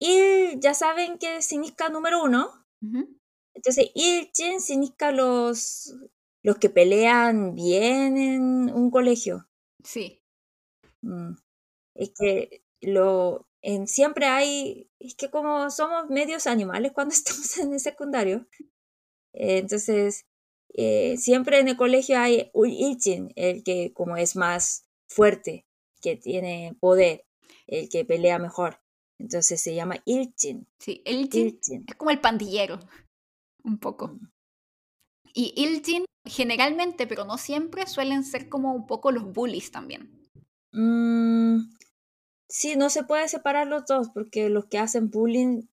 [0.00, 2.66] Il, ya saben que significa número uno.
[3.54, 5.94] Entonces, Iljin significa los,
[6.42, 9.46] los que pelean bien en un colegio.
[9.84, 10.22] Sí.
[11.02, 11.34] Mm.
[11.94, 17.74] Es que lo, en, siempre hay, es que como somos medios animales cuando estamos en
[17.74, 18.46] el secundario,
[19.34, 20.26] eh, entonces
[20.74, 25.66] eh, siempre en el colegio hay un Ilchin, el que como es más fuerte,
[26.00, 27.24] que tiene poder,
[27.66, 28.80] el que pelea mejor.
[29.18, 30.66] Entonces se llama Ilchin.
[30.78, 32.80] Sí, Ilchin, es como el pandillero,
[33.64, 34.08] un poco.
[34.08, 34.30] Mm.
[35.34, 40.10] Y Ilchin generalmente, pero no siempre, suelen ser como un poco los bullies también.
[40.72, 41.60] Mm,
[42.50, 45.68] Sí, no se puede separar los dos porque los que hacen bullying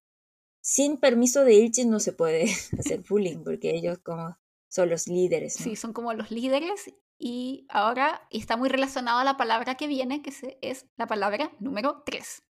[0.62, 2.44] sin permiso de Ilchin no se puede
[2.78, 4.38] hacer bullying porque ellos como
[4.68, 5.54] son los líderes.
[5.54, 10.22] Sí, son como los líderes Y ahora está muy relacionado a la palabra que viene,
[10.22, 12.42] que es la palabra número 3.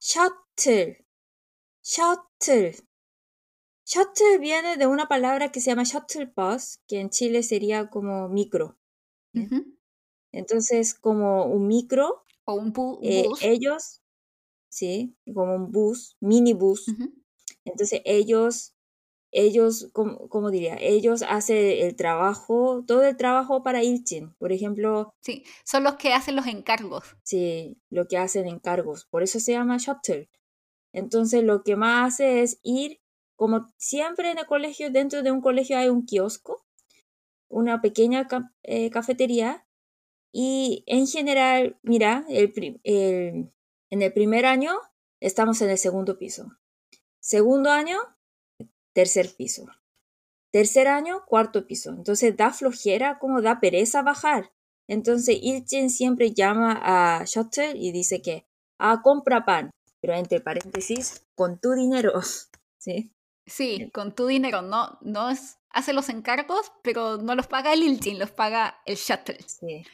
[0.00, 1.06] Shuttle.
[1.82, 2.76] Shuttle.
[3.84, 8.28] Shuttle viene de una palabra que se llama shuttle bus, que en Chile sería como
[8.28, 8.78] micro.
[10.32, 12.24] Entonces, como un micro.
[12.44, 12.72] O un,
[13.02, 13.42] eh, bus.
[13.42, 14.02] ellos,
[14.68, 16.86] sí, como un bus, minibus.
[17.64, 18.74] Entonces, ellos
[19.32, 20.76] ellos, ¿cómo, diría?
[20.80, 24.34] Ellos hacen el trabajo, todo el trabajo para Ilchin.
[24.34, 25.14] Por ejemplo.
[25.20, 27.16] Sí, son los que hacen los encargos.
[27.22, 29.06] Sí, lo que hacen encargos.
[29.06, 30.28] Por eso se llama shuttle.
[30.92, 33.00] Entonces, lo que más hace es ir,
[33.36, 36.66] como siempre en el colegio, dentro de un colegio hay un kiosco,
[37.48, 38.26] una pequeña
[38.64, 39.66] eh, cafetería.
[40.32, 42.52] Y en general, mira, el,
[42.84, 44.72] en el primer año
[45.20, 46.56] estamos en el segundo piso.
[47.20, 47.98] Segundo año
[49.00, 49.66] tercer piso.
[50.52, 51.90] Tercer año, cuarto piso.
[51.90, 54.52] Entonces da flojera, como da pereza bajar.
[54.88, 58.46] Entonces Ilchen siempre llama a Shuttle y dice que,
[58.78, 59.70] ah, compra pan,
[60.00, 62.12] pero entre paréntesis, con tu dinero.
[62.78, 63.10] ¿Sí?
[63.46, 64.60] Sí, con tu dinero.
[64.60, 68.96] No, no es, hace los encargos, pero no los paga el Ilchen, los paga el
[68.96, 69.38] Shuttle.
[69.46, 69.84] Sí.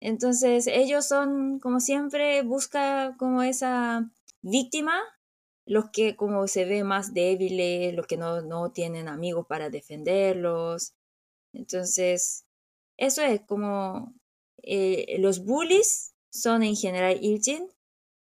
[0.00, 4.10] Entonces ellos son, como siempre, busca como esa
[4.40, 5.02] víctima
[5.66, 10.94] los que como se ve más débiles, los que no, no tienen amigos para defenderlos.
[11.52, 12.46] Entonces,
[12.96, 14.14] eso es como
[14.62, 17.68] eh, los bullies son en general Iljin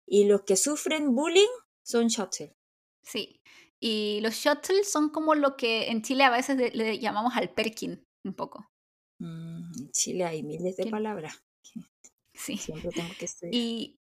[0.05, 1.51] y los que sufren bullying
[1.83, 2.55] son shuttle.
[3.01, 3.41] Sí,
[3.79, 8.05] y los shuttle son como lo que en Chile a veces le, llamamos al perkin
[8.23, 8.69] un poco.
[9.19, 11.43] Mm, en Chile hay miles de palabras.
[12.33, 12.57] Sí.
[12.57, 13.53] Siempre tengo que estudiar.
[13.53, 13.99] Y,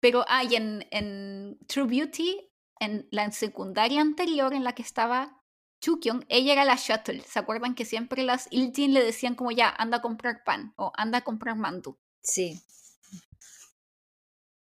[0.00, 2.49] pero hay en, en True Beauty
[2.80, 5.40] en la secundaria anterior en la que estaba
[5.80, 7.22] Chukyong, ella era la shuttle.
[7.22, 10.92] ¿Se acuerdan que siempre las Iljin le decían como ya, anda a comprar pan o
[10.96, 11.98] anda a comprar mandu?
[12.22, 12.60] Sí.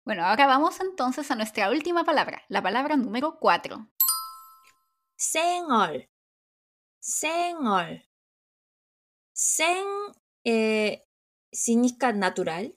[0.05, 3.89] Bueno, ahora vamos entonces a nuestra última palabra, la palabra número 4.
[5.15, 6.09] Senol.
[6.99, 8.05] Senol.
[9.34, 9.86] Sen
[10.45, 11.05] eh,
[11.51, 12.76] significa natural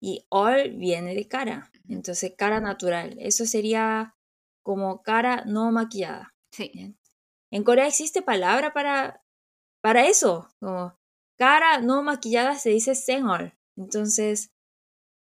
[0.00, 1.70] y ol viene de cara.
[1.88, 3.16] Entonces, cara natural.
[3.18, 4.16] Eso sería
[4.62, 6.34] como cara no maquillada.
[6.52, 6.96] Sí.
[7.50, 9.22] En Corea existe palabra para,
[9.82, 10.94] para eso, como
[11.38, 13.54] cara no maquillada se dice senol.
[13.76, 14.50] Entonces,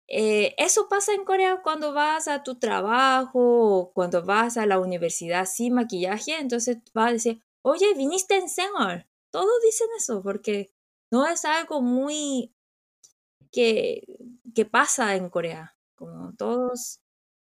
[0.09, 3.39] eh, eso pasa en Corea cuando vas a tu trabajo
[3.79, 8.49] o cuando vas a la universidad sin maquillaje, entonces va a decir, oye, viniste en
[8.49, 9.05] senol.
[9.31, 10.71] Todos dicen eso porque
[11.11, 12.53] no es algo muy
[13.51, 14.03] que,
[14.55, 15.75] que pasa en Corea.
[15.95, 17.01] Como todos,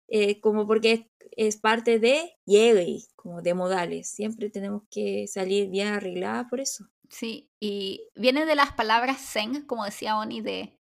[0.07, 4.09] eh, como porque es parte de y como de modales.
[4.09, 6.85] Siempre tenemos que salir bien arreglada por eso.
[7.09, 10.79] Sí, y viene de las palabras sen, como decía Oni, de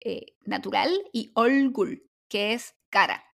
[0.00, 3.24] eh, natural, y olgul, que es cara.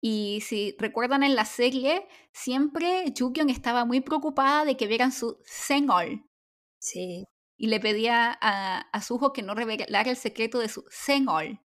[0.00, 5.40] Y si recuerdan en la serie, siempre Jukyong estaba muy preocupada de que vieran su
[5.44, 6.26] senol.
[6.78, 7.24] Sí.
[7.56, 11.60] Y le pedía a, a Suho que no revelara el secreto de su senol.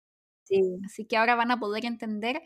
[0.42, 0.60] Sí.
[0.84, 2.42] Así que ahora van a poder entender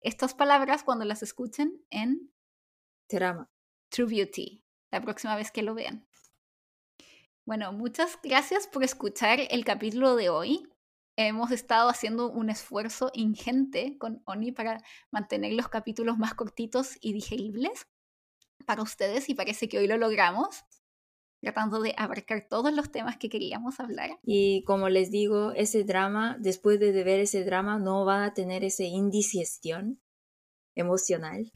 [0.00, 2.32] estas palabras cuando las escuchen en
[3.08, 3.50] Drama.
[3.88, 6.06] True Beauty, la próxima vez que lo vean.
[7.44, 10.68] Bueno, muchas gracias por escuchar el capítulo de hoy.
[11.16, 17.12] Hemos estado haciendo un esfuerzo ingente con Oni para mantener los capítulos más cortitos y
[17.12, 17.88] digeribles
[18.66, 20.64] para ustedes y parece que hoy lo logramos
[21.40, 24.18] tratando de abarcar todos los temas que queríamos hablar.
[24.22, 28.62] Y como les digo, ese drama, después de ver ese drama, no va a tener
[28.62, 30.00] ese indigestión
[30.76, 31.52] emocional,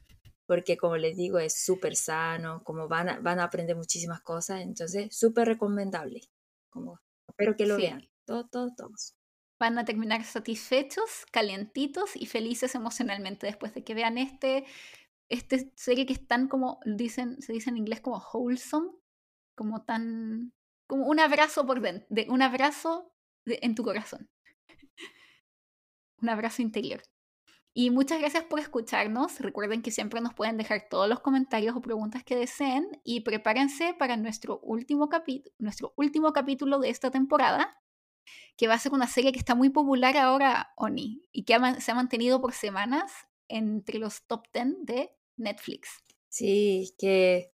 [0.46, 4.62] porque como les digo, es súper sano, como van a, van a aprender muchísimas cosas,
[4.62, 6.22] entonces súper recomendable.
[6.70, 6.98] Como,
[7.28, 9.14] espero que lo vean, todos, todos, todos.
[9.60, 14.64] Van a terminar satisfechos, calientitos y felices emocionalmente después de que vean este,
[15.28, 18.90] este serie que es tan como dicen, se dice en inglés como wholesome,
[19.54, 20.52] como tan,
[20.86, 23.12] como un abrazo por dentro, de, un abrazo
[23.46, 24.30] en tu corazón,
[26.18, 27.02] un abrazo interior.
[27.76, 29.40] Y muchas gracias por escucharnos.
[29.40, 33.94] Recuerden que siempre nos pueden dejar todos los comentarios o preguntas que deseen y prepárense
[33.98, 35.08] para nuestro último,
[35.58, 37.76] nuestro último capítulo de esta temporada,
[38.56, 41.90] que va a ser una serie que está muy popular ahora, Oni, y que se
[41.90, 43.12] ha mantenido por semanas
[43.48, 46.04] entre los top 10 de Netflix.
[46.28, 47.53] Sí, que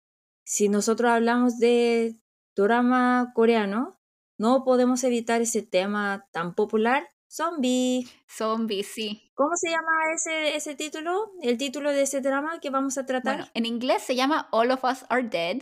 [0.49, 2.17] si nosotros hablamos de
[2.57, 4.01] drama coreano,
[4.39, 8.09] no podemos evitar ese tema tan popular, zombie.
[8.27, 9.31] Zombie, sí.
[9.35, 11.33] ¿Cómo se llama ese, ese título?
[11.43, 13.37] El título de ese drama que vamos a tratar.
[13.37, 15.59] Bueno, en inglés se llama All of Us Are Dead,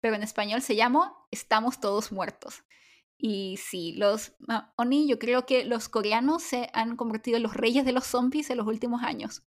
[0.00, 2.64] pero en español se llama Estamos Todos Muertos.
[3.16, 7.54] Y sí, los ah, Oni, yo creo que los coreanos se han convertido en los
[7.54, 9.44] reyes de los zombies en los últimos años.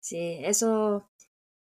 [0.00, 1.10] Sí, eso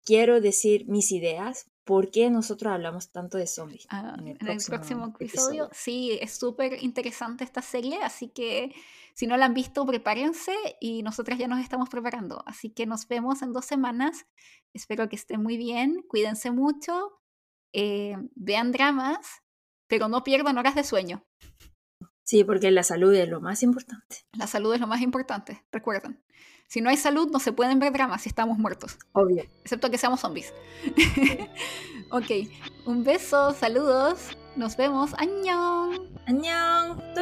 [0.04, 1.72] quiero decir mis ideas.
[1.86, 3.86] ¿Por qué nosotros hablamos tanto de zombies?
[3.90, 5.70] Ah, en, el, próximo, episodio.
[5.72, 8.74] Sí, es súper interesante esta serie, así que
[9.14, 10.52] si no la han visto, prepárense
[10.82, 12.44] y nosotras ya nos estamos preparando.
[12.48, 14.26] Así que nos vemos en dos semanas.
[14.74, 17.22] Espero que estén muy bien, cuídense mucho,
[17.72, 19.44] eh, vean dramas,
[19.88, 21.24] pero no pierdan horas de sueño.
[22.24, 24.26] Sí, porque la salud es lo más importante.
[24.34, 26.24] La salud es lo más importante, recuerden.
[26.68, 28.98] Si no hay salud, no se pueden ver dramas si estamos muertos.
[29.14, 29.44] Obvio.
[29.64, 30.54] Excepto que seamos zombies.
[32.12, 32.32] ok,
[32.86, 34.38] un beso, saludos.
[34.56, 35.14] Nos vemos.
[35.16, 36.10] ¡Añón!
[36.26, 37.02] ¡Añón!
[37.14, 37.22] ¡Tú